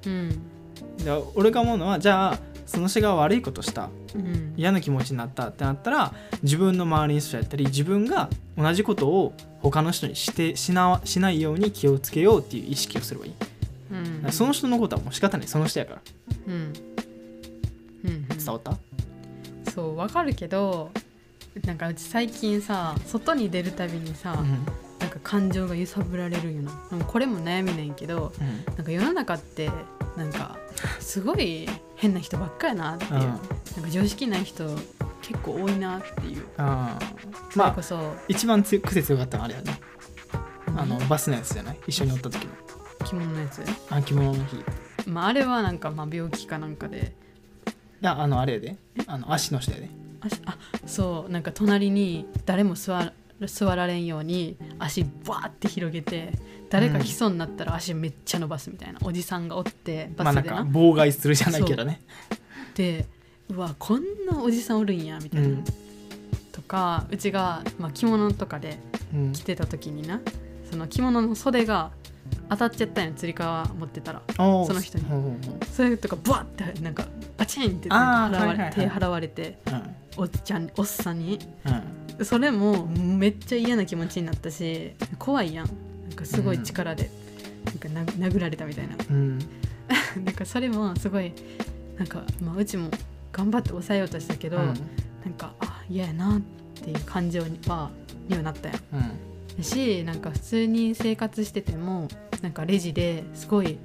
[0.08, 0.30] うん。
[0.98, 3.90] で俺が思うのはじゃあその人が悪いことした。
[4.16, 4.54] うん。
[4.58, 6.14] 嫌な気持ちになったってなったら
[6.44, 13.34] 自分の周りの人やったり自分が同じことを他の人にしてしなしないように気をつけようっていう意識をすればいい、
[14.24, 14.32] うん。
[14.32, 15.48] その人のことはもう仕方ない。
[15.48, 16.02] その人やから。
[16.48, 16.54] うん。
[16.54, 18.38] うんうん。
[18.38, 18.78] 伝わった、
[19.72, 20.92] そうわかるけど
[21.66, 26.72] なんかうち最近さ外に出るたびにさ、うんなんか感情が揺さぶられるんよな。
[26.90, 28.66] でもこれも悩みねんけどうん。
[28.76, 29.70] なんか世の中って
[30.18, 30.58] なんか
[31.00, 33.20] すごい変な人ばっかやなっていう、うん。
[33.20, 33.40] なんか
[33.92, 34.66] 常識ない人
[35.22, 36.44] 結構多いなっていう。
[36.58, 39.80] あーそれまあこそ、一番つ癖強かったのはあれやね。
[40.68, 41.78] あの何バスのやつじゃない？
[41.86, 42.52] 一緒に乗った時の。
[43.06, 44.56] 着物のやつ、あ着物の日。
[44.56, 44.64] い
[45.08, 47.14] まあ、あれはなんかまあ病気かなんかで。
[48.02, 48.76] やあのあれやで。
[49.06, 49.90] あの足の下やで。
[50.46, 51.32] ああそう。
[51.32, 56.32] なんか隣に誰も座座られんように足バーって広げて
[56.70, 62.02] 誰か来そうになったら足めっちゃ伸ばすみたいな、おじさんがおってまあなんかバスでな,、妨害するじゃないけどね。
[62.76, 63.06] で
[63.50, 65.64] うわこんなおじさんおるんやみたいな、うん。
[66.52, 68.80] とかうちが、まあ、着物とかで
[69.14, 69.34] うん。
[69.34, 70.22] 着てた時にな
[70.70, 71.92] その着物の袖が
[72.50, 75.06] 当たっちゃったんよつり革持ってたらその人に。
[75.72, 77.06] それとかバッてなんか
[77.38, 79.60] バチンって払われ、はいはいはい手払われて
[80.18, 85.66] うおっちゃんおっさんにうんそれもめっちゃ嫌な気持ちになったし怖いやん。
[85.66, 85.72] な
[86.10, 87.10] んかすごい力で、
[87.66, 88.96] なんかな殴られたみたいな。
[89.10, 89.40] うん。
[90.24, 91.34] なんかそれもすごい
[91.98, 92.90] なんか、まあ、うちも
[93.32, 94.66] 頑張って抑えようとしたけど、うん。
[94.66, 96.42] なんかあ嫌やなっ
[96.82, 97.90] ていう感情には
[98.30, 98.78] にはなったやん。
[99.58, 99.64] うん。
[99.64, 102.08] しなんか普通に生活してても
[102.42, 103.78] なんかレジですごい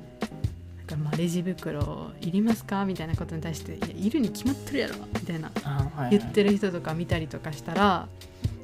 [0.91, 2.85] かまあレジ袋いりますか？
[2.85, 5.51] みたいなことに対して「いるに決まってるやろ」みたいな。
[5.65, 6.19] あはいはい。
[6.19, 8.09] 言ってる人とか見たりとかしたら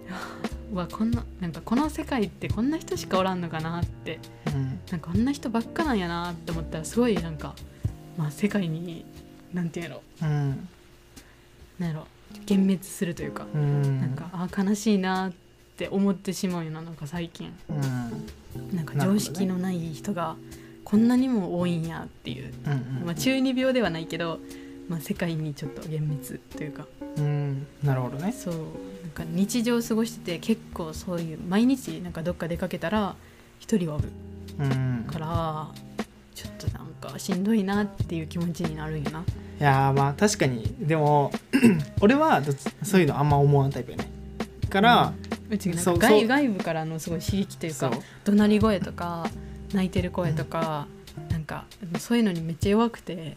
[0.72, 4.18] うわこんななんかこの世界ってこんな人しかおらんのかなって。
[4.46, 4.80] うん。
[4.90, 7.54] なんかこんな人ばっかなんやなって思ったらすごいなんか
[8.16, 9.04] まあ世界に
[9.52, 10.68] なんていうのうん。
[11.78, 12.06] なんやろ。
[12.48, 14.00] 幻滅するというか、うん。
[14.00, 15.32] なんかあ悲しいなっ
[15.76, 17.52] て思ってしまうよななんか最近。
[17.68, 18.76] うん。
[18.76, 20.36] なんか常識のない人が
[20.86, 24.38] こんなにも多いんやっていう、うんまあ、中二病ではないけど、
[24.88, 26.86] まあ、世界にちょっと幻滅というか。
[27.16, 28.30] うんなるほどね。
[28.30, 28.54] そう。
[28.54, 33.16] なんか日常過ごしてて結構そういう毎日なんかどっか出かけたら
[33.58, 34.10] 一人はおる。
[34.60, 35.04] うん。
[35.10, 35.68] から
[36.36, 39.24] ちょっとなんかしんどいなっていう気持ちになるんやな。
[39.58, 40.72] いやーまあ確かに。
[40.78, 41.32] でも
[42.00, 42.40] 俺は
[42.84, 44.08] そういうのあんま思わんタイプやね。
[44.70, 45.12] から、
[45.50, 45.98] うちなんそうそう。
[45.98, 47.90] か外外部からのすごい刺激というか
[48.24, 49.28] 怒鳴り声とか
[49.72, 50.86] 泣いてる声とか、
[51.30, 51.64] なんか
[51.98, 53.36] そういうのにめっちゃ弱くて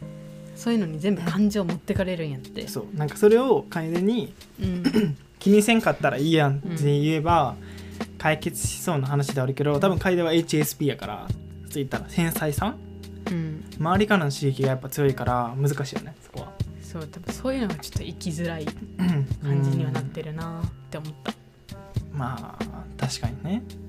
[0.55, 2.67] そういうのに全部感情持ってかれるんやって。
[2.67, 5.17] そうなんかそれを楓にうん。
[5.39, 7.55] 気にせんかったらいいやんって言えば
[8.17, 11.27] 解決しそうな話ではあるけど多分楓は HSP やから
[11.69, 12.80] ついたら繊細さん
[13.32, 16.51] うん、周りからの刺激がやっぱ強いから難しいよねそこは。
[16.82, 21.34] そう多分そういうのがちょっと生きづらい感感じにはなってるなって思った。
[22.11, 22.65] まあ
[22.97, 23.61] 確かにね。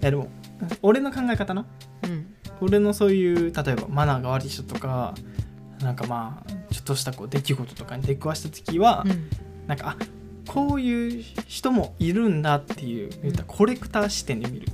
[0.00, 0.28] やでも
[0.82, 1.66] 俺の考え方な
[2.04, 2.26] うん。
[2.60, 5.14] 俺のそういう例えばマナーが悪い人とか
[5.80, 9.30] なんかまあちょっとしたこう出来事とかに出くわした時は、うん。
[9.66, 9.96] なんかあ
[10.46, 14.66] こういう人もいるんだっていう言ったらコレクター視点で見る。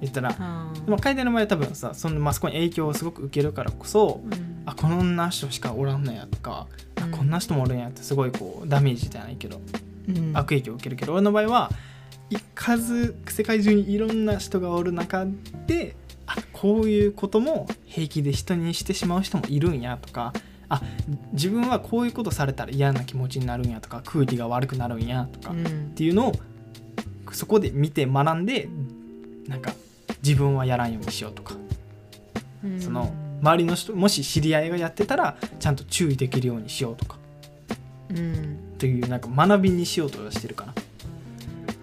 [0.00, 0.84] 言ったらあー。
[0.84, 4.62] でも楓の場合は多分さその、まあ、そこに影響をすごく受けるからこそうん。
[4.66, 6.66] あこんな人しかおらんのやとか、
[7.00, 7.10] あうん。
[7.12, 9.60] こんな人もおるんやってすごいこうダメージじゃないけど
[10.08, 10.32] うん。
[10.34, 11.74] 悪影響を受けるけど俺の場合はい
[12.54, 15.26] 数世界中にいろんな人がおる中
[15.66, 15.96] で
[16.26, 20.32] あこういうことも平気で人にしてしまう人もいるんやとか
[20.68, 20.82] あ
[21.32, 25.92] 自分はこういうことされたら嫌な気持ちになるんやとか空気が悪くなるんやとか、っうん。
[25.94, 26.32] ていうのを
[27.32, 28.68] そこで見て学んで
[29.46, 29.72] なんか
[30.24, 31.54] 自分はやらんようにしようとか。
[32.64, 32.80] うん。
[32.80, 37.16] その周りの人もし知り合いがやってたらちゃんと注意できるようにしようとか。
[38.10, 38.58] うん。
[38.74, 40.74] っていうなんか学びにしようとしてるかな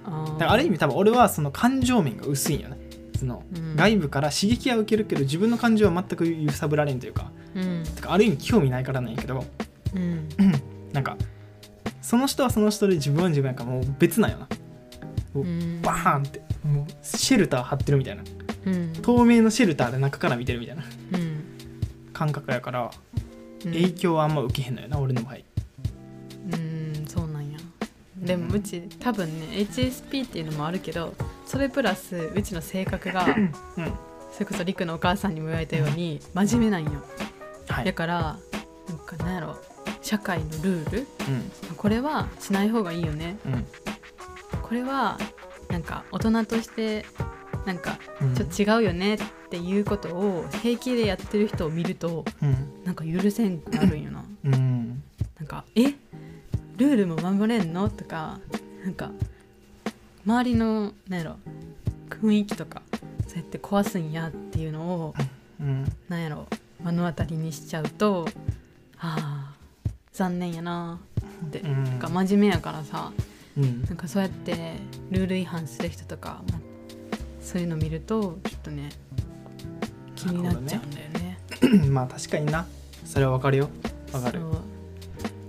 [0.03, 2.77] だからある意味多分俺はその感情面が薄いんよね。
[3.17, 3.75] そのうん。
[3.75, 6.99] 外部から刺激は受けるけど自分の感情は全く揺さぶられん。
[6.99, 9.43] というかうんてかある意味興味ないからなんやけど
[9.95, 10.29] うん。
[10.91, 11.17] なんか
[12.01, 14.47] その人はその人で自分は自分やからもう別なんよな。
[15.35, 15.81] うん。
[15.81, 18.23] バーンってもうシェルター張ってるみたいな。
[18.65, 18.93] うん。
[19.01, 20.83] 透明のシェルターで中から見てるみたいな。
[21.13, 21.43] うん。
[22.13, 22.91] 感覚やから
[23.65, 23.71] うん。
[23.71, 25.37] 影響はあんま受けへんのよな俺の場合
[28.24, 31.13] でもうち多分ね HSP っていうのもあるけど
[31.45, 33.26] それプラスうちの性格が
[33.78, 33.93] うん。
[34.34, 37.03] それこそりくのお母さんにも言われたように真面目なんよ。
[37.67, 37.86] はい。
[37.86, 38.39] だから
[38.89, 39.57] なんかなんやろ
[40.01, 41.03] 社会のルールう
[41.71, 41.76] ん。
[41.78, 43.38] これはしない方がいいよね。
[43.45, 43.65] うん。
[44.63, 45.19] これは
[45.69, 47.05] なんか大人として
[47.67, 48.34] なんかうん。
[48.34, 49.19] ちょっと違うよねっ
[49.51, 52.84] ていうことを平気でやってる人を見るとうん。
[52.86, 54.26] なんか許せんくなるんよな。
[54.45, 54.51] うん。
[54.51, 58.39] なんか「えルールも守れんの?」とか
[58.83, 59.11] なんか
[60.25, 61.35] 周りのなんやろ
[62.09, 62.81] 雰囲気とか
[63.27, 65.15] そうやって壊すんやっていうのを
[65.59, 65.85] うん。
[66.09, 66.47] なんやろ
[66.83, 68.27] 目の当たりにしちゃうと
[68.99, 70.99] あー残念やな
[71.45, 71.83] って、うん。
[71.83, 73.11] なんか真面目やからさ
[73.57, 73.83] うん。
[73.83, 74.75] なんかそうやって
[75.11, 76.59] ルール違反する人とか、まあ
[77.41, 78.89] そういうの見るとちょっとね
[80.15, 81.37] 気になっちゃうんだよね。
[81.91, 82.65] まあ確かにな。
[83.05, 83.69] それはわかるよ。
[84.13, 84.39] わかる。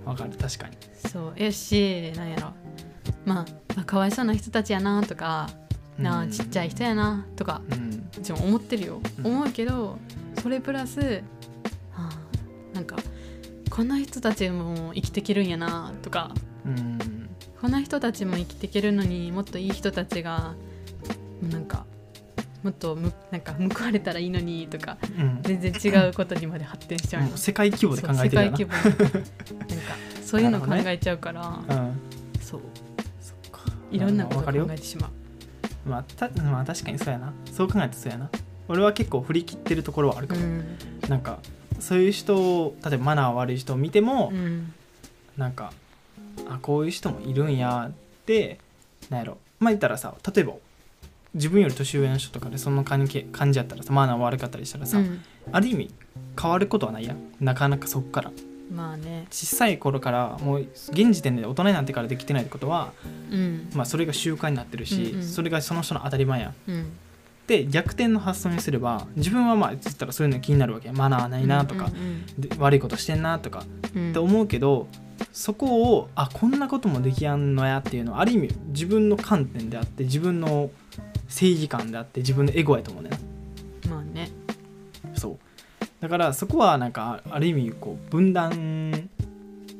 [0.05, 0.31] わかる。
[0.31, 0.77] 確かに
[1.07, 2.53] そうよしなんやろ。
[3.25, 3.45] まあ、
[3.75, 5.49] まあ、かわいそうな人たちやなとか
[5.97, 7.89] なあちっちゃい人やなとかうん。
[7.89, 9.27] もちろん思ってるよ、うん。
[9.27, 9.97] 思うけど
[10.41, 11.23] それプラス
[11.95, 12.97] あーなんか
[13.69, 16.31] こんな人たちも生きていけるんやなとか。
[16.65, 17.29] うん。
[17.59, 20.53] こんな人たちも生きていけるのにもっといい人たちが
[21.41, 21.85] なんか
[22.63, 24.97] もっとむなんか報われたらいいのにとか。
[25.17, 25.39] うん。
[25.41, 28.79] 全然違うことにまで発展しちゃうう世界規模で考えてる世界規模で。
[28.79, 29.95] なんか
[30.25, 31.99] そういうの考えちゃうから、うん。
[32.41, 32.61] そう。
[33.21, 33.61] そっか。
[33.91, 35.11] いろんなこと考えてしまう。
[35.87, 37.31] まあたまあ確かにそうやな。
[37.51, 38.29] そう考えてそうやな。
[38.67, 40.77] 俺は結構振り切ってるところはあるかも、うん。
[41.07, 41.39] なんか
[41.79, 44.73] そういう人を例えばマナー悪い人を見ても、うん。
[45.37, 45.71] なんか
[46.49, 48.59] あこういう人もいるんやって
[49.11, 49.37] なんやろ。
[49.59, 50.53] まあ言ったらさ例えば
[51.35, 55.21] 自分より年上の人とかでそんな感じ感じやったらさマナー悪かったりしたらさ、うん。
[55.51, 55.91] ある意味
[56.41, 57.17] 変わることはないやん。
[57.39, 58.31] なかなかそっから
[58.71, 59.27] まあね。
[59.31, 62.93] 小さい頃からもう現時点で大人になってからできてないってことは、
[63.31, 63.69] うん。
[63.73, 65.23] まあ、それが習慣になってるし、うんうん。
[65.23, 66.53] それがその人の当たり前やん。
[66.67, 66.91] うん。
[67.47, 71.91] で逆転の発想にすれば自分はまあ言ったらそういうの気になるわけマナーないなとか、
[72.39, 73.63] で悪いことしてんなとか
[73.93, 74.01] うん。
[74.01, 74.87] うんって思うけど
[75.31, 80.71] そこをあこんなこともできやんのやっていうのはある意味自分の観点であって自分の
[81.27, 83.09] 正義感であって自分のエゴやと思うね
[86.05, 89.09] だからそこはなんかある意味こう分断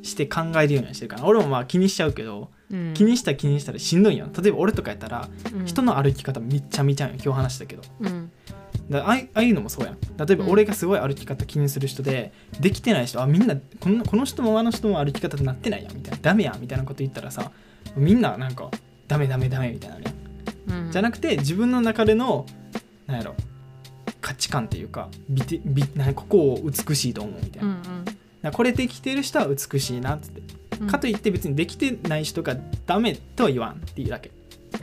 [0.02, 2.94] して考えるようにはしてるから俺もまあ気にしちゃうけど、うん。
[2.94, 5.66] 気にしたら気にしたらしんどいやん例えば俺とかやったらうん。
[5.66, 7.82] 人の歩き方めっちゃ見ちゃうよ今日話したけど。
[8.00, 8.32] うん。
[8.90, 9.98] だああいうのもそうやん。
[10.00, 17.52] 例えばうん俺がすごい歩き方気にする人で、できてない人あみんなこんなこの人もあの人も歩き方なってないやんみたいなダメやんみたいなこと言ったらさ
[17.94, 18.68] みんななんか
[19.06, 20.14] ダメダメダメみたいなね、
[20.66, 20.90] うん。
[20.90, 22.46] じゃなくて自分の中での
[23.06, 23.36] なんやろ
[24.26, 30.42] 価値観っていうか美て美なんここを美しいと思うみたいな、うんだからこれできてる人は美しいなっつって、
[30.80, 30.86] うん。
[30.88, 32.56] かといって別にできてない人が
[32.86, 34.32] ダメとは言わんっていうだけ。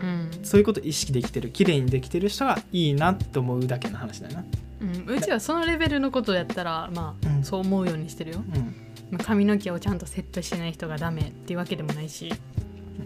[0.02, 0.32] うん。
[0.44, 4.46] そういうこと意識できてる綺麗にできてる人がいいなって思うだけの話だよな。
[4.82, 5.18] うん。
[5.18, 7.44] うちはそのレベルのことやったらまあ、うん。
[7.44, 8.76] そう思うようにしてるよ、うん。
[9.12, 12.34] まあ、髪の毛をちゃんとセットしてない人がダメっていうわけでもないし、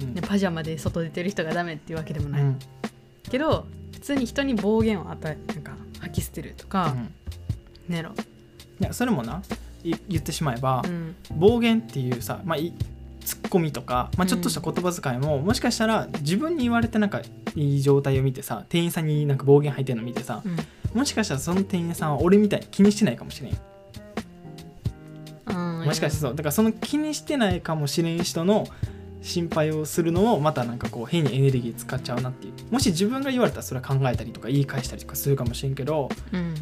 [0.01, 0.13] うん。
[0.13, 2.59] ね、パジャマで外出てる人がダメっていうわけでもない、うん。
[3.29, 6.95] けど普通に人に暴言を与えなんか吐き捨てるとか、
[7.87, 7.93] うん。
[7.93, 8.05] ね
[8.79, 9.41] いやそれもな
[9.83, 11.15] い言ってしまえば、うん。
[11.35, 12.73] 暴言っていうさ、まあ、い
[13.23, 17.21] ツッコミとか、まあ、ちょっとした言葉遣いも、もしかしたら自分に言われてなんか
[17.55, 20.57] いい状態を見てさ店員さんになんか暴言吐いてるの見てさうん。
[20.93, 23.57] もしかしたらその店員さんは俺みたいに気にしてないかもしれん
[25.87, 28.67] もしかしてそうだからその気にしてないかもしれん人の
[29.27, 32.53] 心配をするのもまたなんかこう変にエネルギー使っちゃうなっていう。
[32.71, 36.55] もし自分が言われたらそれは考えたりとか言い返したりとかするかもしれんけどうん。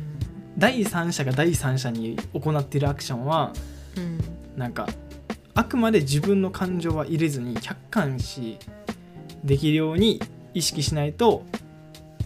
[0.57, 3.53] 第三者が第三者に行っているアクションは
[3.97, 4.20] うん。
[4.57, 4.88] なんか
[5.53, 8.57] あくまで自分の感情は入れずに客観視
[9.43, 10.22] できるように
[10.53, 11.43] 意識しないと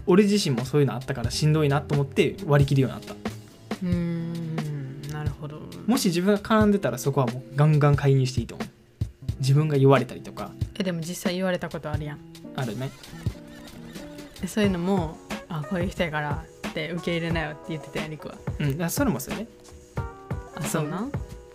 [0.06, 3.14] 俺自身もそういうのあったからしんどいなと思って割り切るようになった。
[3.14, 5.02] うーん。
[5.12, 5.60] なるほど。
[5.86, 8.68] もし自分が絡んでたらそこはもうガンガン介入していいと思う
[9.40, 10.52] 自分が言われたりとか。
[10.78, 12.20] えでも実際言われたことあるやん。
[12.56, 12.92] あるね。
[14.42, 15.18] でそういうのも
[15.50, 18.36] あこういう人やからって受け入れなよって言ってたやんりくは。
[18.60, 19.48] うんだからそれもそうね。
[20.56, 21.02] あそうな。
[21.02, 21.12] ん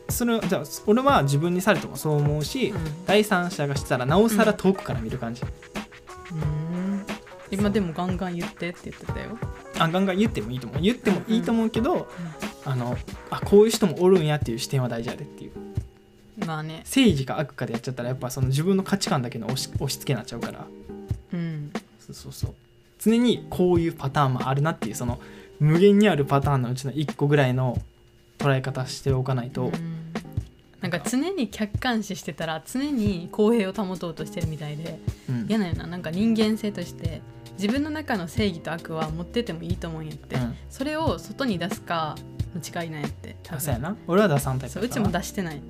[0.08, 3.06] それじゃあ俺は自分にされてもそう思うし、うん。
[3.06, 7.04] 第三者がしたらなおさら遠くから見る感じ、うん。
[7.50, 9.38] 今でもガンガン言ってって言ってたよ。
[9.78, 10.82] あガンガン言ってもいいと思う。
[10.82, 12.08] 言ってもいいと思うけど、
[12.64, 12.96] あの
[13.30, 15.52] あこういう人もおるんやっていう視点は大事やでっていう
[16.46, 16.82] まあね。
[16.84, 20.66] 正義か悪かでやっちゃったらやっぱその自分の価値観だけの押し押し付けになっちゃうから。
[21.32, 21.70] うん。
[21.98, 22.54] そうそうそう。
[22.98, 25.20] 常にこういうパターンもあるなっていうその
[25.60, 27.80] 無限にあるパターンのうちの1個ぐらいの
[28.38, 30.12] 捉え方しておかないと、うん。
[30.80, 35.46] なんか常に客観視してたら常に公平を保とうとしてるみたいでうん。
[35.48, 35.86] 嫌なんよな。
[35.86, 37.22] なんか人間性として
[37.58, 40.56] 自分の中の正義と悪は持っててもいいと思うんやって、うん。
[40.68, 42.16] それを外に出すか
[42.54, 43.02] の違いなん。
[43.02, 43.82] やってそうや分。
[43.82, 45.56] な俺は出さんタイプそううちも出してない。
[45.56, 45.62] うん。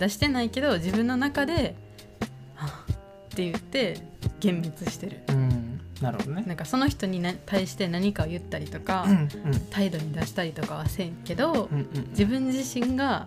[0.00, 1.74] 出してないけど自分の中で
[2.54, 4.00] 「はあって言って
[4.42, 5.20] 幻滅してる。
[5.28, 6.44] うん、なるほどね。
[6.46, 9.28] なんかその人にな対して何かを言ったりとか、うん
[9.70, 12.06] 態度に出したりとかはせんけど、うんうん。
[12.10, 13.26] 自分自身が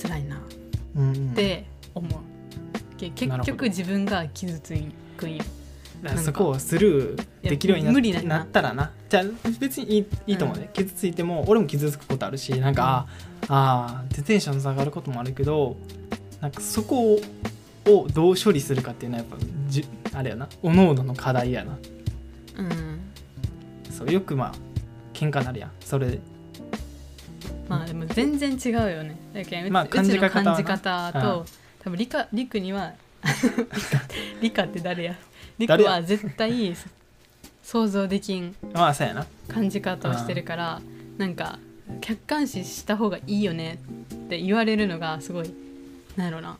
[0.00, 0.36] 辛いな。
[0.36, 0.40] っ
[0.96, 1.28] うんうん。
[1.30, 1.64] て
[1.94, 2.20] 思う、
[2.96, 3.52] け結なるほど。
[3.52, 4.74] 局自分が傷つ
[5.16, 5.44] くんよ
[6.16, 8.90] そこをスルーできるようになななったらな。
[9.08, 9.24] じゃあ
[9.58, 13.06] 別にいいいいと思うね、傷ついても俺も傷つくことあるしなんか、
[13.48, 15.76] ああーでテンション下がることもあるけど
[16.40, 17.20] なんかそこを
[17.86, 20.48] をどう処理するかっていうのはやっぱじあれやな。
[20.62, 21.78] おのおのの課題やな。
[22.58, 23.00] うん。
[23.90, 24.52] そうよくまあ
[25.12, 25.70] 喧嘩なるやん。
[25.80, 26.06] それ。
[26.08, 26.20] で
[27.68, 29.16] まあでも全然違うよね。
[29.34, 30.52] だけまあ感じ方はな。
[30.54, 31.44] 感じ方と、うん。
[31.82, 32.92] 多分理科理科には
[34.40, 35.14] 理科って誰や？
[35.58, 36.74] 理科誰やは絶対
[37.62, 39.26] 想像できんまあそうやな。
[39.48, 40.80] 感じ方をしてるから
[41.18, 41.58] なんか
[42.00, 43.78] 客観視した方がいいよね
[44.14, 45.54] って言われるのがすごい
[46.16, 46.56] なんやろな。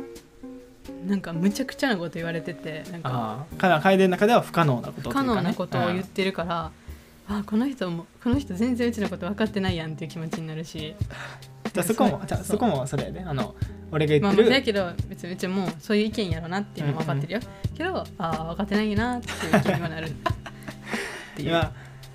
[1.06, 6.70] なんかむちゃくちゃなこと言われててなんか楓の中では不可能なこと不可能なことを言っうてるから、
[7.28, 10.78] あこの人もこの人全然うちのこと分かってないやんっていう気持ちになるし。
[10.78, 10.94] ん
[11.74, 13.20] じゃあそこもじゃあそこもそれやで。
[13.20, 13.54] あの
[13.94, 17.40] 俺が言まあってる、まあだけど別にうちもそういう意見やろなっていうのも分かってるよ、
[17.76, 20.10] けどああ分かってないよなっていう気にはなるっ
[21.36, 21.48] ていう。
[21.48, 21.72] 今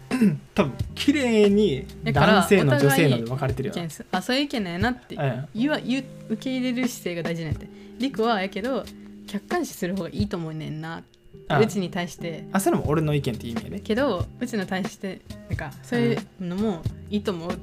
[0.56, 3.76] 多分綺麗にだから男性の女性ので分かれてるよ。
[4.12, 7.70] あそういう意見なんやなってうん言わ言う受け入れる姿勢が大事なんやって。
[8.00, 8.84] リクはやけど
[9.28, 11.04] 客観視する方がいいと思うねんな
[11.48, 12.48] あうちに対して。
[12.52, 13.80] あそれも俺の意見っていう意味やで。
[13.82, 17.56] けどうちの対してなんかそういうのもいいと思うっ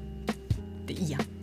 [0.87, 1.36] ていいやんうん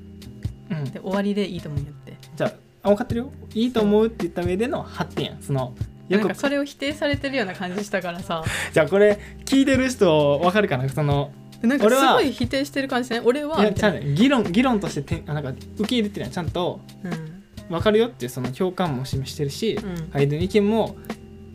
[0.85, 2.13] で終わりでいいと思うんやって。
[2.35, 2.53] じゃあ
[2.83, 3.31] あ分かってるよ。
[3.53, 5.25] いいと思うって言った上での発展。
[5.25, 5.73] やんその
[6.09, 8.43] よくなんかそれを否定されてるような感じしたからさ。
[8.73, 10.87] じゃあこれ聞いてる人分かるかな？
[10.89, 14.15] そのなんかすごい否定してる感じね俺はいやちゃみたいうね。
[14.15, 16.31] 議論議論としててあなんか受け入れてるやん。
[16.31, 17.43] ちゃんとなうん。
[17.69, 20.09] 分かるよっていうその共感も示してるし、うん。
[20.11, 20.97] 相手の意見も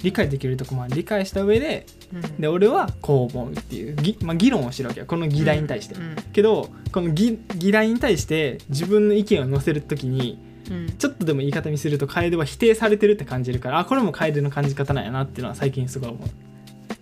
[0.03, 2.41] 理解できるとこまで理解した上でうん。
[2.41, 6.17] で俺はこう思うっていうぎ、まあ、議論をしてるわけよこの議題に対して、うん。
[6.33, 10.39] けどこの議議題に対して自分の意見を載せる時に
[10.71, 10.91] うん。
[10.99, 16.29] ちょっとでも言い方にすると楓は否定されてるって感じるからあこれも楓の感じ方なんやなっていうのは最近すごい思う。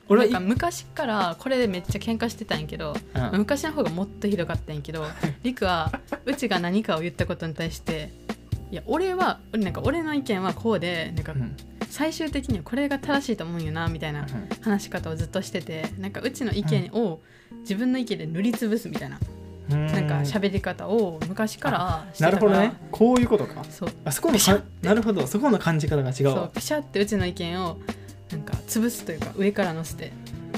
[0.08, 3.38] 俺は昔からこれでめっちゃ喧嘩してたんやけど、うん。
[3.38, 5.04] 昔の方がもっとひどかったんやけど
[5.42, 8.12] りくはうちが何かを言ったことに対して
[8.70, 11.56] いや俺は俺なんか俺の意見はこうでなんかうん
[11.90, 14.26] 最終的にはこれが正しいと思うんよなみたいな
[14.60, 17.20] 話し方をずっとしててなんかうちの意見を
[17.60, 19.18] 自分の意見で塗りつぶすみたいな、
[19.70, 19.86] うん。
[19.86, 22.50] なんか喋り方を昔からしてたから。
[22.50, 22.88] なるほどね。
[22.90, 23.64] こういうことか。
[23.64, 23.90] そう。
[24.04, 24.38] あそこの
[24.82, 25.26] なるほど。
[25.26, 26.34] そこの感じ方が違うわ。
[26.34, 27.78] そうピシャってうちの意見を
[28.30, 30.12] なんか潰すというか上から乗せて。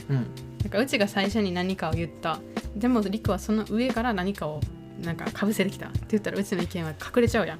[0.08, 0.26] うん。
[0.62, 2.40] なんかうちが最初に何かを言った。
[2.74, 4.60] でもりくはその上から何かを
[5.02, 5.88] なんかかぶせてきた。
[5.88, 7.58] って言ったらうちの意見は隠れちゃうやん。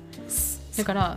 [0.77, 1.16] だから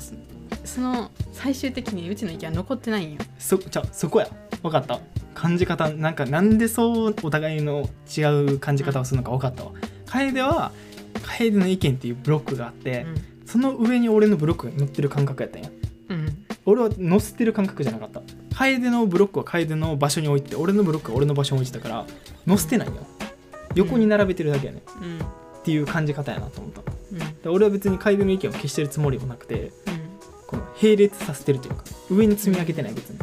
[0.64, 4.30] そその最終的にうちの意見は残ってないんよそじゃあそこや。
[4.62, 5.00] 分かった。
[5.34, 8.22] 感じ方なんかなんでそうお互いの違
[8.54, 9.72] う感じ方をするのか分かったわ。
[10.06, 10.72] 楓は
[11.24, 13.06] 楓の意見っていうブロックがあって、
[13.46, 15.70] その上に俺のブロックが乗ってる感覚やったんや。
[16.10, 18.22] うん、うん、俺は乗せてる感覚じゃなかった。
[18.56, 22.06] 楓のブロックは楓の場所に置いて俺のブロックは俺の場所に置いてたから
[22.46, 22.94] 乗せてないよ。
[23.76, 25.20] 横に並べてるだけやね、うん。
[25.20, 25.22] っ
[25.64, 26.82] ていう感じ方やなと思った。
[27.14, 27.18] うん。
[27.42, 29.91] で俺は別に楓の意見を消してるつもりもなくてうん
[30.52, 33.18] この並列させてるというか上に積み上げてない別に。
[33.18, 33.22] っ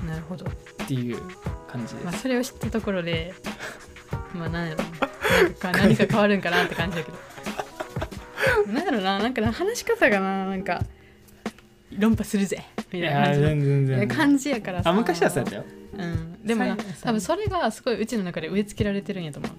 [0.00, 0.08] うん。
[0.08, 0.44] なるほど、
[0.86, 1.20] ていう
[1.68, 3.32] 感じです、まあ、それを知ったところで
[4.34, 4.82] まあ何やろ。
[4.82, 7.18] なんか何か変わるんかなって感じだけど。
[8.66, 10.82] 何やろななんかな話し方がななんか
[11.96, 12.64] 論破するぜ。
[12.92, 13.24] みたいな。
[13.24, 14.08] 感じの全然全然。
[14.08, 14.90] 感じやからさ。
[14.90, 15.64] あ昔はそうやったよ、
[15.98, 19.52] うん、でもなさい多分それがすごいうちの中で植え付けられてるんやと思う。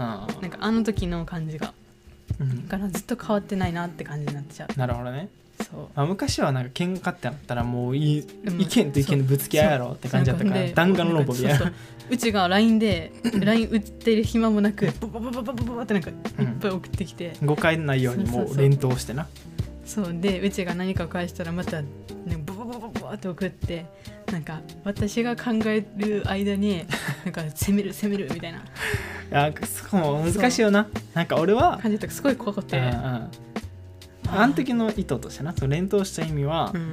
[0.00, 0.40] はあ。
[0.40, 1.74] なんかあの時の感じが。
[2.38, 2.66] うん。
[2.68, 4.78] だからずっと変わってないなって感じになっちゃう。
[4.78, 5.28] なるほどね
[5.62, 5.88] そう。
[5.94, 8.26] あ昔はなんか喧嘩ってなったらもうい
[8.58, 11.64] 意見と意見のぶつけ合いやろって感じだったから弾丸論法みたいなそ
[12.10, 16.16] うちが LINE で LINE 打ってる暇もなくボボボボボボボってなんかいっ
[16.60, 19.28] ぱい送ってきて、誤解のないようにもそう連投してな
[19.84, 21.88] そうでうちが何か返したらまた、ね、
[22.44, 23.86] ボボボボボって送って
[24.30, 26.84] なんか私が考える間に
[27.24, 28.62] なんか攻める攻めるみたいない
[29.30, 33.30] やそこも難しいよななんか俺は感じとかすごい怖くて、うんうん
[34.32, 36.92] あの時の意図としてなその連投した意味は、うん。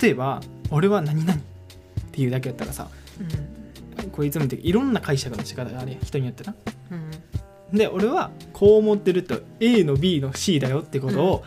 [0.00, 0.40] 例えば
[0.70, 1.40] 「俺は何々」っ
[2.12, 2.88] ていうだけやったらさ
[4.12, 6.54] こいつもいろんな解釈の仕方がある人によってな。
[6.90, 7.76] うん。
[7.78, 11.44] で俺はこう思ってると A の B の C だよってことを、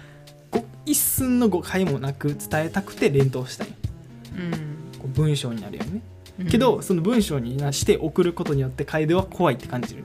[0.51, 3.67] こう一寸の誤解もなく伝えたくて連投したい
[4.37, 4.51] うん。
[4.99, 6.01] こう文章になるよね、
[6.39, 6.47] うん。
[6.47, 10.03] けどその文章になして送ることによって楓は怖いって感じる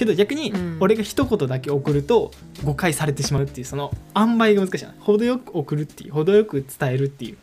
[0.00, 0.76] けど逆にうん。
[0.80, 2.32] 俺が一言だけ送ると
[2.64, 7.36] 誤解されてしまうっていうその塩梅が難しいな程よく送るっていう程よく伝えるっていう。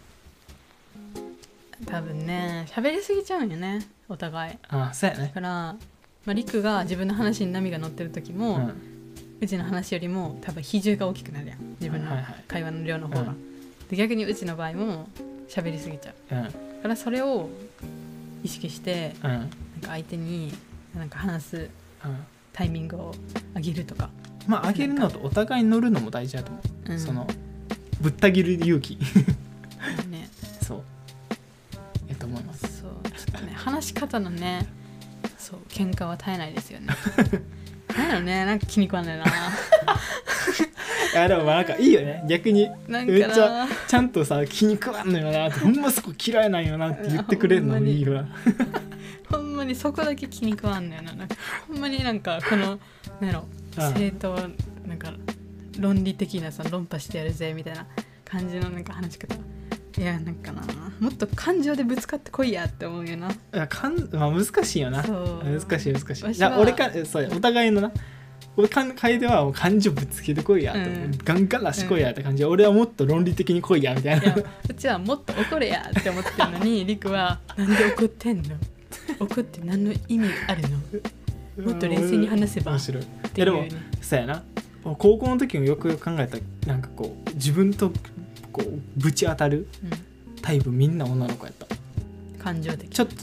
[1.86, 4.58] 多分ね喋りすぎちゃうんよねお互い。
[4.70, 5.24] ああそうやね。
[5.28, 5.78] だから、ま
[6.32, 8.60] あ、リクが自分の話に波が乗ってる時も、う
[9.41, 12.43] うんちの話よりも多分比重が大きくなるやん自分のはいはいはい。
[12.47, 13.88] 会話の量の方が、うん。
[13.89, 15.08] で逆にうちの場合も
[15.47, 16.36] 喋りすぎちゃう。
[16.36, 16.43] うん。
[16.45, 16.51] だ
[16.82, 17.47] からそれを
[18.43, 19.30] 意識してうん。
[19.30, 19.49] なん
[19.82, 20.51] か相手に
[20.95, 21.70] なんか話す。
[22.03, 22.26] うん
[22.58, 23.12] タイミングを
[23.55, 24.10] 上げるとか、
[24.47, 26.99] まあ上げるのとお互いに乗るのも大事だと思う、うん。
[26.99, 27.28] その
[28.01, 28.97] ぶった切る勇気。
[30.10, 30.28] ね。
[30.66, 30.82] そう。
[32.10, 32.82] やと思います。
[32.82, 32.91] そう。
[33.12, 34.66] ちょっとね話し方のね
[35.38, 36.88] そう喧嘩は絶えないですよね。
[37.95, 39.26] なんだろうねなんか気に食わんないな。
[39.26, 39.28] い
[41.16, 42.24] やでもまあなんかいいよね。
[42.28, 48.26] 逆にめっちゃなちゃんとさ気に食わんのよなってほんまそこ嫌いなんよなって言ってくれるのもいいわ
[49.30, 51.14] ほん まにそこだけ気に食わんのよな。
[51.14, 51.36] なんか
[51.68, 52.80] ほんまになんかこの
[53.20, 53.45] なんやろ
[53.78, 54.36] うん正当
[54.88, 55.12] なんか
[55.80, 57.86] 論理的なさ論破してやるぜみたいな
[58.26, 59.36] 感じのなんか話し方。
[59.99, 60.62] いやなんかな
[60.99, 63.32] もっと感情でぶつかってこいやって思うよな。
[63.32, 65.01] いやかん、まあ、難しいよな。
[65.03, 66.24] 難しい難しい。
[66.24, 67.91] わしはいや俺かそうやお互いのな。
[68.55, 71.12] 俺かん楓はもう感情ぶつけてこいやと、うん。
[71.24, 72.41] ガンガンらしこいやって感じ。
[72.41, 74.36] で、俺はもっと論理的にこいやみたいな。
[74.36, 78.55] うちはもっと怒れやって思ってるのにりくはなんで怒ってんの
[79.20, 80.62] 怒って何の意味がある
[81.58, 81.68] の？
[81.72, 82.72] もっと冷静に話せば。
[82.74, 83.03] 面白い。
[83.03, 83.05] い
[83.36, 84.43] やでもいうねそうやな。
[84.84, 87.91] 高校の時もよくよく考えたらなんかこう自分と
[88.51, 89.68] こうぶち当たる
[90.41, 91.66] タイプみんな女の子やった。
[91.66, 92.89] うん、感情的。
[92.89, 93.16] ちょっと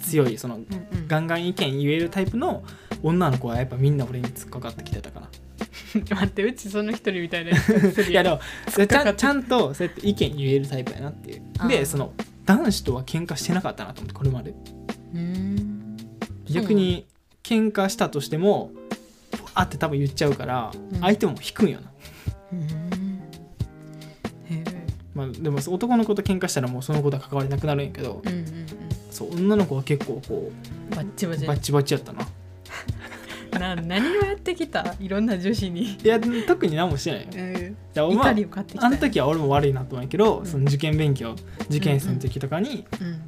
[0.00, 2.62] 強いそのうんうん、ガンガン意見言えるタイプの
[3.02, 5.28] 女の子はやっぱみんな俺に突っかかってきてたか
[6.10, 8.40] 待ってうちその一人みたいないやでも
[8.86, 11.42] ちゃんちゃんとそうやって意見言えるタイプやなっていう。
[11.68, 12.12] でその
[12.44, 14.54] 男子とは喧嘩してなかったなと思ってこれまで
[16.50, 17.06] 逆に
[17.42, 18.72] 喧嘩したとしても
[19.54, 21.00] あって多分言っちゃうからうん。
[21.00, 21.90] 相手も引くんよな、
[25.14, 28.46] まあ、でも男の子と喧嘩したらもうその子とは関わりなくなるんやけどうんうん
[29.10, 30.52] そう女の子は結構こ
[30.90, 32.28] うんバッチバチうバッチバチやったな。
[33.58, 34.94] な何をやってきた？
[35.00, 37.26] いろんな女子に、いや特に何もしてないよ。
[37.34, 38.26] うん、じゃあま
[38.84, 40.46] あの時は俺も悪いなと思うんやけど、うん。
[40.46, 41.34] その受験勉強
[41.70, 43.22] 受験生の時とかに、うん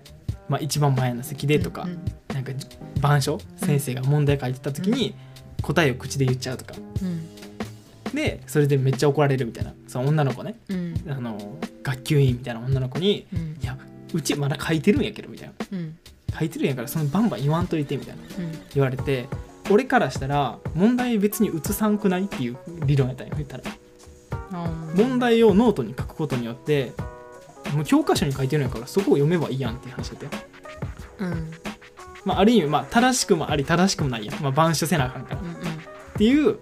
[0.48, 1.98] まあ、一番前の席でとか、うん
[2.34, 2.52] なんか
[2.96, 5.14] 板書先生が問題書いてた時に
[5.62, 6.74] 答えを口で言っちゃうとか。
[7.02, 8.14] うん。
[8.14, 9.74] でそれでめっちゃ怒られるみたいな。
[9.88, 10.54] その女の子ね。
[10.68, 10.94] うん。
[11.08, 13.76] あの学級委員みたいな女の子にうん「いや
[14.12, 15.54] うちまだ書いてるんやけど」みたいな。
[15.72, 15.96] うん
[16.38, 18.22] 「書いてるんやからそのバンバン言わんといて」みたいな。
[18.38, 18.52] うん。
[18.74, 19.26] 言われて
[19.70, 23.64] 俺からしたら問題別に移さんくないっていう理論やったんよ言ったら。
[24.94, 26.92] 問題をノートに書くことによって
[27.72, 30.42] もう教科書に書いてるんやからそこを読めばいいやんっていう話だったよ
[31.18, 31.50] うん。
[32.24, 35.40] まあある意味まあ正しくもあり正しくもないやん、まあ、板書せなあかんから。
[35.40, 35.56] うん
[36.18, 36.58] っていう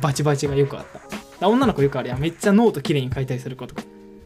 [0.00, 0.86] バチバチがよくあっ
[1.38, 1.48] た。
[1.48, 2.18] 女の子よくあるやん。
[2.18, 3.82] めっちゃノート綺麗に書いたりする子とか。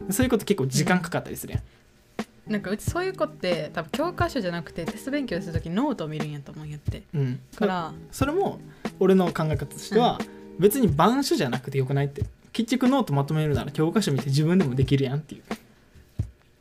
[0.09, 7.03] そういうこと結構時間かかったりするやん、なんかうちそういう子って多分教科書じゃなくてテスト勉強するときノートを見るんやと思うんやって。
[7.13, 7.93] うん、から。
[8.11, 8.59] それも
[8.99, 10.19] 俺の考え方としては、
[10.57, 12.23] 別に板書じゃなくてよくないって。
[12.51, 15.43] 結局ノートまとめるなら教科書見て自分でもできるやんっていう、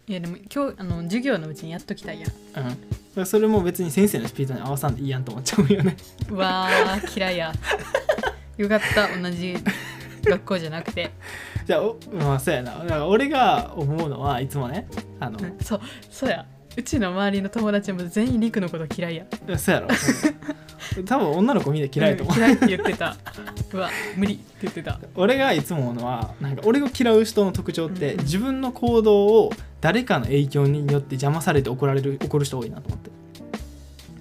[0.09, 2.30] いやでも今日あの授業のうちにやっときたいやん。
[3.16, 5.96] うん、それも別に先生のスピードに合わさんでいいやんと思っちゃうよね。
[6.28, 7.53] うわー嫌いや。
[8.57, 9.16] よかった。
[9.16, 9.55] 同じ
[10.24, 11.12] 学校じゃなくて、
[11.66, 12.78] じゃあおまあそうやな。
[12.78, 14.88] だから俺が思うのはいつもね
[15.20, 15.57] あの、うん。
[15.61, 15.80] そう
[16.11, 16.46] そうや。
[16.74, 19.26] うちの周りの友達も全員リクのこと嫌いや。
[19.57, 19.88] そうやろ。
[21.05, 23.16] 多分女の子みんな嫌いと思う、ん嫌いって言ってた。
[23.72, 24.98] うわ無理って言ってた。
[25.14, 28.24] 俺がいつも思うのはなんか俺が嫌う人の特徴って、うん。
[28.24, 33.10] 自分の行動を誰かの影響によって邪魔されて怒られる怒る人多いなと思って。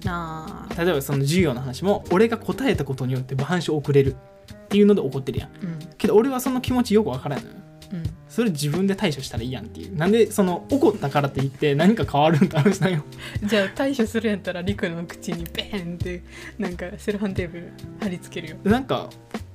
[0.04, 4.16] あ例えばその授業の話も俺が答えたことによって板書遅れる
[4.52, 5.50] っていうので怒ってるやん。
[5.50, 5.78] うん。
[5.96, 7.54] けど俺はその気持ちよくわからんのよ。
[7.92, 8.02] うん。
[8.28, 9.96] それ自分で対処したらいいやんっていう。
[9.96, 13.04] なんでその怒ったからって言って何か変わるんって話なんよ。
[13.44, 16.24] じゃあ対処するんやったらリクの口にベーンって
[16.58, 18.56] なんかセロハンテープ貼り付けるよ。
[18.64, 19.08] なんか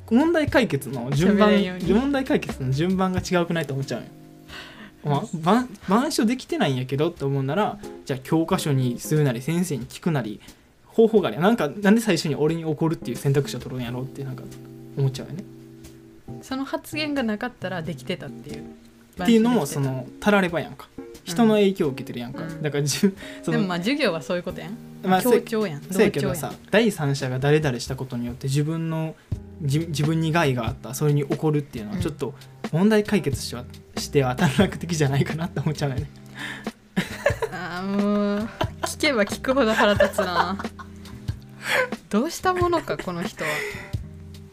[0.09, 1.51] 問題解決の順番
[1.81, 4.07] 問題解決の順番が違くないと思っちゃうよ
[5.07, 10.39] まあ、板板書できてないんやけどって思うならじゃあ教科書にするなり先生に聞くなり
[10.85, 11.43] 方法があるやん。
[11.43, 14.43] なんかなんで最初に俺に怒るっていう選択肢を取るんやろうってなんか
[14.97, 15.43] 思っちゃうよね。
[16.41, 18.63] その発言がなかったらできてたっていう。
[19.21, 20.31] っていうのもそのた。
[20.31, 20.87] らればやんか。
[21.23, 22.61] 人の影響を受けてるやんか、うん。
[22.61, 24.77] だから自分そのでもまあ授業はそういうことやん。
[25.03, 25.81] まあ協調やん。
[25.81, 29.15] そうやけどさ第三者が誰々したことによって自分の
[29.61, 32.33] 自自分に害があったそれに怒るっていうのはうんちょっと
[32.71, 33.65] 問題解決しては
[33.99, 36.09] しては短絡的じゃないかなって思っちゃうよね。
[37.51, 38.49] あーもう
[38.83, 40.57] 聞けば聞くほど腹立つな。
[42.09, 43.49] どうしたものかこの人は。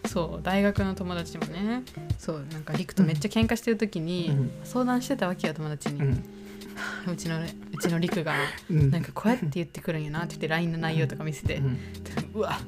[0.06, 1.82] そう大学の友達もね。
[2.18, 4.50] そうなんかリクとめっちゃ喧嘩してる時に、うん。
[4.64, 6.04] 相談してたわけよ友達に、う
[7.08, 7.46] うんちのう
[7.78, 8.34] ちのリクが。
[8.70, 8.90] うん。
[8.90, 11.78] なんかこうやって言ってくるんやなって言って LINE の内容とか見せて、うん。
[12.34, 12.58] うわ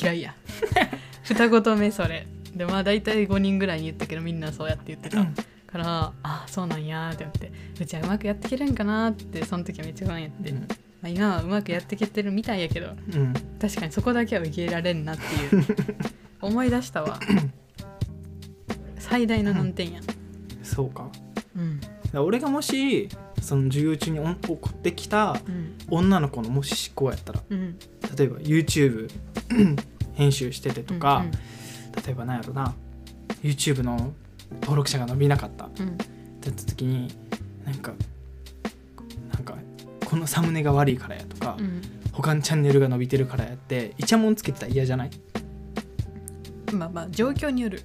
[0.00, 0.34] 嫌いや。
[1.24, 2.26] 二言目それ。
[2.54, 5.26] でまあ大体5人ぐらいに言ったけどみんなそうやって言ってた、
[5.72, 7.50] からあそうなんやって思って
[7.80, 10.58] うちはうまくやっていけるんかなってその時はめっちゃ不安やって、ま
[11.04, 13.32] あ、今はうまくやっていけてるみたいやけどうん。
[13.58, 15.64] 確かにそこだけは受け入れられんなっていう。
[16.42, 17.18] 思い出したわ。
[18.98, 20.00] 最大の難点や。
[20.62, 21.08] そうか。
[21.56, 21.80] うん。
[22.20, 23.08] 俺がもし
[23.40, 25.74] その授業中におん怒ってきたうん。
[25.88, 27.78] 女の子のもし思考やったらうん。
[28.16, 29.10] 例えば YouTube
[30.12, 31.30] 編集しててとか、うん。
[31.30, 31.38] 例
[32.10, 32.74] えばなんやろな
[33.42, 34.12] YouTube の
[34.60, 35.64] 登録者が伸びなかった。
[35.64, 35.72] うん。
[35.72, 35.74] っ
[36.40, 37.08] てやった時に
[37.64, 37.92] なんか
[39.32, 39.56] なんか
[40.04, 41.82] このサムネが悪いからやとか、うん。
[42.12, 45.10] 他のチャンネルが伸びてるからやってイチャモンつけてたら嫌じゃない？
[46.72, 47.82] まあまあ状況による、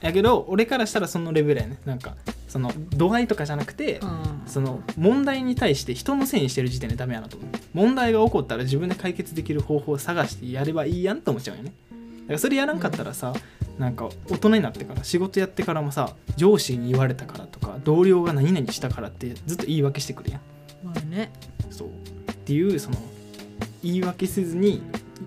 [0.00, 1.78] やけど俺からしたらそのレベルやね。
[1.84, 2.16] なんか
[2.48, 4.42] その度合いとかじゃなくて、うん。
[4.46, 7.50] その問題に対して人のせいにしてる時点でダメやなと思う。
[7.72, 11.72] 問題が起こったら自分で解決できる方法を探してやればいいやんと思っちゃうよね。
[12.22, 13.32] だからそれやらんかったらさ、
[13.80, 20.40] なんか大人になってから仕事やってからもさ上司に言われたからとか同僚が何々したからってずっと言い訳してくるやん。
[20.84, 21.32] まあね。
[21.70, 21.88] そう。
[22.30, 22.98] っていうその
[23.82, 24.82] 言い訳せずに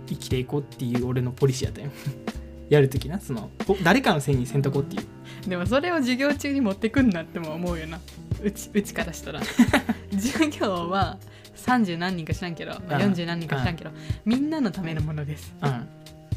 [0.07, 1.89] 生きていこうっていう俺のポリシーやったよ。
[2.69, 3.19] やるときな。
[3.19, 5.49] そのほ誰かのせいにせんとこっていう。
[5.49, 7.99] でもそれを授業中に持ってくんなっても思うよな。
[8.43, 9.41] うちうちからしたら。
[10.13, 11.17] 授業は
[11.55, 13.13] 30何人か知らんけど、まあ、うん。
[13.13, 13.89] 40何人か知らんけど
[14.25, 15.55] みんなのためのものです。
[15.59, 15.87] うん。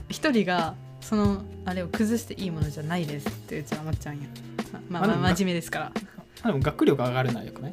[0.08, 0.74] 一人が
[1.08, 4.26] そのあれを崩していいものじゃないですってうちは思っちゃうんや。
[4.88, 5.92] まあまあ真面目ですから。
[6.42, 7.72] あでも学力上がるのはよくない？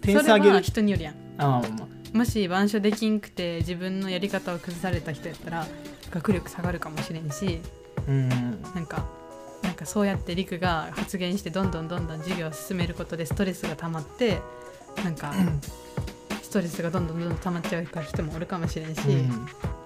[0.00, 1.14] 点数上げる人によるやん。
[1.38, 5.66] あまあもし板書できんくて自分のやり方を崩された人やったら
[6.10, 7.60] 学力下がるかもしれんし
[8.08, 8.28] うん。
[8.28, 9.06] なんか
[9.62, 14.40] なんかそうやってリクが発言してどんどんどんどん授業を進めることでストレスが溜まって
[15.04, 15.32] なんか
[16.42, 19.00] ストレスがどんどんどんどん溜まっちゃう人もおるかもしれんし、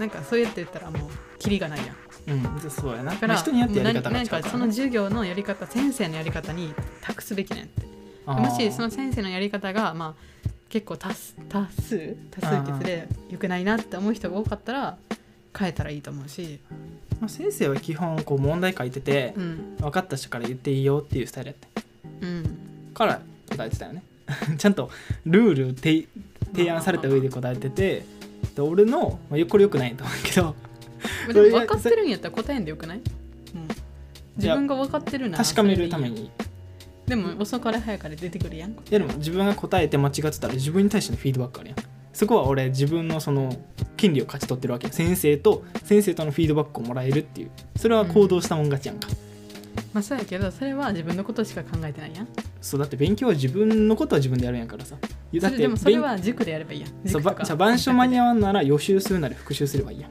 [0.01, 1.97] なんかそうやって言ったらもうキリがないやん
[2.27, 7.87] うん、うん、そうやなだからまあ人によってやり方が違うからかその授業のやり方先生のやり方に託すべきなんやって。
[8.27, 14.99] もしその先生のやり方がまあ結構多数多数多数決で良くないなって思う人が多かったら
[15.57, 16.59] 変えたらいいと思うし、
[17.21, 19.77] まあ、先生は基本こう問題書いてて、うん。
[19.79, 21.69] 分かった人から言っていいよっていうスタイルやって。
[22.21, 24.03] うん、から答えてたよね。
[24.59, 24.91] ちゃんと
[25.25, 26.09] ルール提
[26.53, 28.05] 提案された上で答えてて
[28.55, 30.55] で俺の、まあ、これよくないと思うけど
[31.33, 33.01] でも分かってるんやったら答えんでよくない、う
[33.59, 33.69] ん、
[34.37, 36.31] 自分が分かってるなら確かめるために。
[37.07, 38.73] でも遅かれ早かれ出てくるやん。
[38.73, 41.79] いやでも自分が答えて間違ってたら自分に対してのフィードバックあるやん。
[42.13, 43.55] そこは俺自分のその
[43.97, 44.93] 権利を勝ち取ってるわけよ。
[44.93, 47.51] 先生と先生とのフィードバックをもらえるっていう。
[47.77, 49.09] それは行動したもん勝ちやんか、
[49.93, 52.29] まあそうやけどそれは自分のことしか考えてないやん。
[52.61, 54.97] そうだって勉強は自分のことは自分でやるんやからさ。
[55.01, 56.91] だってそれでもそれ勉は塾でやればいいやん。
[57.09, 60.11] そうじゃあ板書間に合わんなら予習するなり復習すればいいやん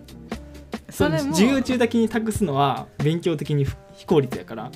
[0.95, 1.33] それも。
[1.33, 4.71] 授業中だけに託すのは勉強的に不非効率やから。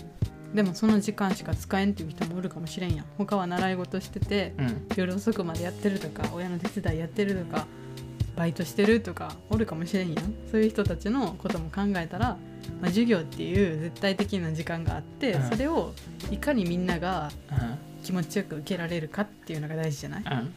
[0.53, 3.05] でもその時間しか使えんっていう人もおるかもしれんやん。
[3.17, 4.87] 他は習い事しててうん。
[4.95, 7.67] 夜遅くまでやってるとか親の手伝いやってるとか
[8.35, 10.33] バイトしてるとかおるかもしれんやん。
[10.51, 12.37] そういう人たちのことも考えたら、
[12.81, 15.49] まあ、授業っていう絶対的な時間があって、うん。
[15.49, 15.93] それを
[16.31, 17.77] いかにみんながうん。
[18.01, 20.23] 気持ちよく受けられるかっていうのが大事じゃない？
[20.23, 20.53] うん。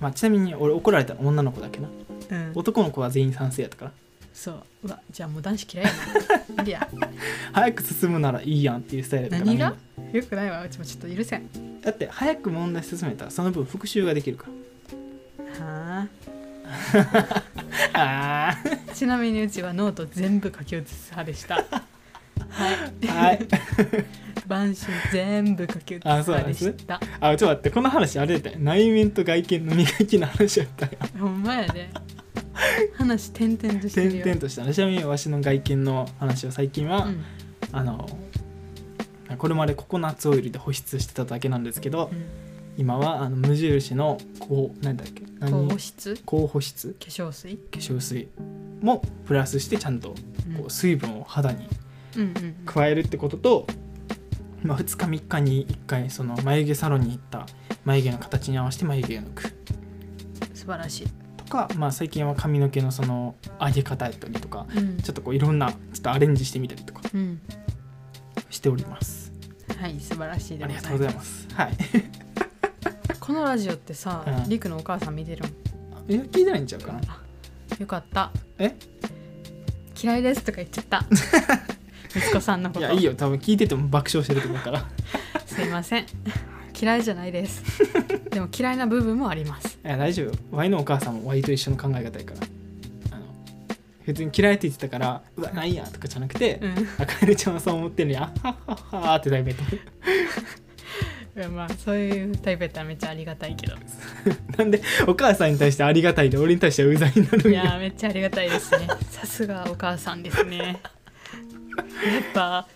[0.00, 1.88] まあ、ちなみに俺怒られたの女の子だけな。
[2.30, 2.52] うん。
[2.54, 3.92] 男の子は全員賛成やったから
[4.34, 4.62] そう。
[4.84, 6.54] うわじゃあもう男子嫌いやな。
[6.56, 6.88] 無理や。
[7.52, 9.74] 早く進むならいいやんっていうスタイルだから何が？
[10.12, 10.64] よくないわ。
[10.64, 11.48] うちもちょっと許せんな
[11.82, 14.46] だって早く問題進めたらその分復習ができるか
[15.60, 16.08] は
[17.94, 18.94] らあ あ。
[18.94, 21.54] ちなみにうちはノート全部書き写す派でした。
[21.54, 21.64] はい。
[23.08, 23.46] あはい。
[24.46, 27.00] 晩春全部書き写す派でした。
[27.20, 30.92] あちょっと待ってこの話あれだよ内面と外見の磨きの話やったよ。
[31.18, 31.88] ほんまやで
[32.96, 34.24] 話点々としてるよ。
[34.24, 37.24] 点々としたちなみにわしの外見の話は最近は、うん。
[37.72, 38.08] あの
[39.38, 42.24] これまでココナッツオイルで保湿してただけなんですけどうん。
[42.76, 45.68] 今はあの無印のこうなんだっけ何？
[45.68, 46.88] 高質高保湿？
[47.00, 47.56] 化粧水？
[47.56, 48.28] 化粧水
[48.80, 50.14] もプラスしてちゃんと
[50.48, 50.54] うん。
[50.56, 51.68] こう水分を肌に
[52.16, 53.66] うんうん加えるってことと、
[54.62, 57.46] まあ、2日3日に1回その眉毛サロンに行った
[57.84, 59.42] 眉毛の形に合わせて眉毛を抜く。
[60.54, 61.06] 素晴らしい。
[61.06, 64.98] とか、まあ、最近は髪の毛のその上げ方やったりとかうん。
[64.98, 67.40] ちょっとこういろんなちょっとアレンジしてみたりとかうん。
[68.50, 69.32] しております。
[69.78, 71.48] はい素晴らしいでありがとうございます。
[71.54, 71.74] はい。
[71.74, 72.02] す
[73.20, 74.48] このラジオってさうん。
[74.48, 75.48] りくのお母さん見てるん
[76.08, 77.00] え聞いてないんちゃうかな？
[77.78, 78.30] よかった。
[78.58, 78.74] え？
[80.02, 81.04] 嫌いですとか言っちゃった。
[82.16, 82.80] 息子さんのこと。
[82.80, 83.14] いやいいよ。
[83.14, 84.84] 多分聞いてても爆笑してると思うから。
[85.46, 86.06] すいません
[86.78, 87.62] 嫌いじゃないです。
[88.30, 89.78] でも嫌いな部分もあります。
[89.84, 90.56] いや大丈夫。
[90.56, 92.40] ワイのお母さんもワイと一緒の考え方やから。
[93.12, 93.24] あの
[94.06, 96.88] 別に嫌いって言ってたからうわないやとかじゃなくて、うん。
[96.98, 99.80] あかえるちゃんはそう思ってんのにあっはっはっはってだいぶやってる
[101.50, 103.74] まあそういうタイプやったらめっちゃありがたいけど。
[104.56, 108.86] なんでお母さんに対してありがたいで俺に対してはうざいになるいやーめっちゃありがたいですね。
[109.10, 110.58] さすがお母さんですね。
[110.58, 110.76] やっ
[112.32, 112.68] ぱ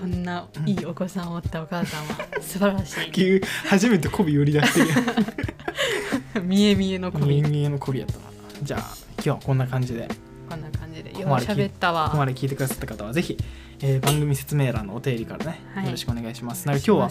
[0.00, 4.80] こんないいお子さんを持ったお母さんは 素晴らし急初めて媚び売り出して。
[6.40, 8.24] る 見え見えのん子人間の媚びやったな。
[8.62, 8.80] じゃあ
[9.16, 10.08] 今日はこんな感じで。
[10.48, 11.10] こんな感じで。
[11.10, 12.04] ようここまで聞い喋ったわ。
[12.06, 13.36] ここまで聞いてくださった方はぜひ、
[13.80, 15.84] えー番組説明欄のお手入りからね、はい。
[15.86, 16.66] よろしくお願いします。
[16.68, 17.10] なんか今日は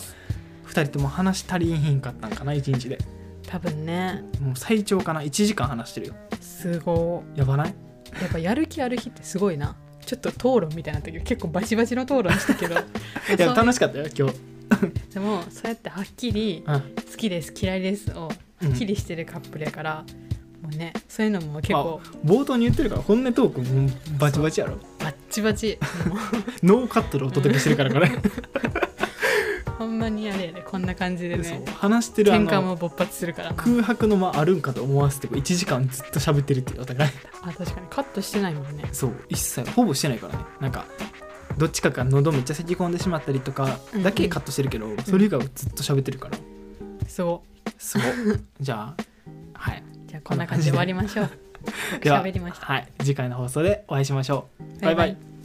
[0.68, 2.98] 2人とも話足りひんかったんかな1日で。
[3.48, 4.24] 多分ね。
[4.42, 6.14] もう最長かな1時間話してるよ。
[6.42, 7.24] すご。
[7.36, 8.22] やばないい？
[8.22, 9.76] やっぱやる気ある日ってすごいな
[10.08, 12.76] ちょっと討論みたいな時結構バチバチの討論したけど。
[12.80, 12.80] い
[13.38, 15.14] や楽しかったよ今日。
[15.14, 16.80] でもそうやってはっきりうん。
[16.80, 16.82] 好
[17.18, 18.30] きです嫌いですをは
[18.70, 20.06] っきりしてるカップルやから、
[20.62, 24.78] もうねそういうのも結構冒頭に言ってるから本音トークもうバチバチやろ。
[25.00, 25.78] バッチバチ。
[26.64, 28.10] ノーカットでお届けしてるからこれ
[29.78, 33.56] ほんまにあれやでこんな感じでそうね話してるあ喧嘩のも勃発するからな。
[33.56, 37.12] 空白の間あるんかと思わせて1時間ずっと喋ってるっていうお互い。
[37.44, 37.88] あ確かに。
[37.90, 38.90] カットしてないもんね。
[38.92, 40.40] そう一切ほぼしてないからね。
[40.60, 40.86] なんか
[41.58, 46.38] どっちかが喉めっちゃ咳き込んでしまったりとかだけカットしてるけど、それ以外はずっと喋ってるから。
[47.08, 47.44] そ
[47.78, 48.08] すごい
[48.60, 49.04] じゃあ
[49.54, 51.30] はい、うじゃあこんな感じで終わりましょう。
[52.02, 52.12] で。
[52.12, 52.66] は喋りました。
[52.66, 52.88] はい。
[53.00, 54.48] 次回の放送でお会いしましょ
[54.80, 54.82] う。
[54.82, 55.28] バイバイ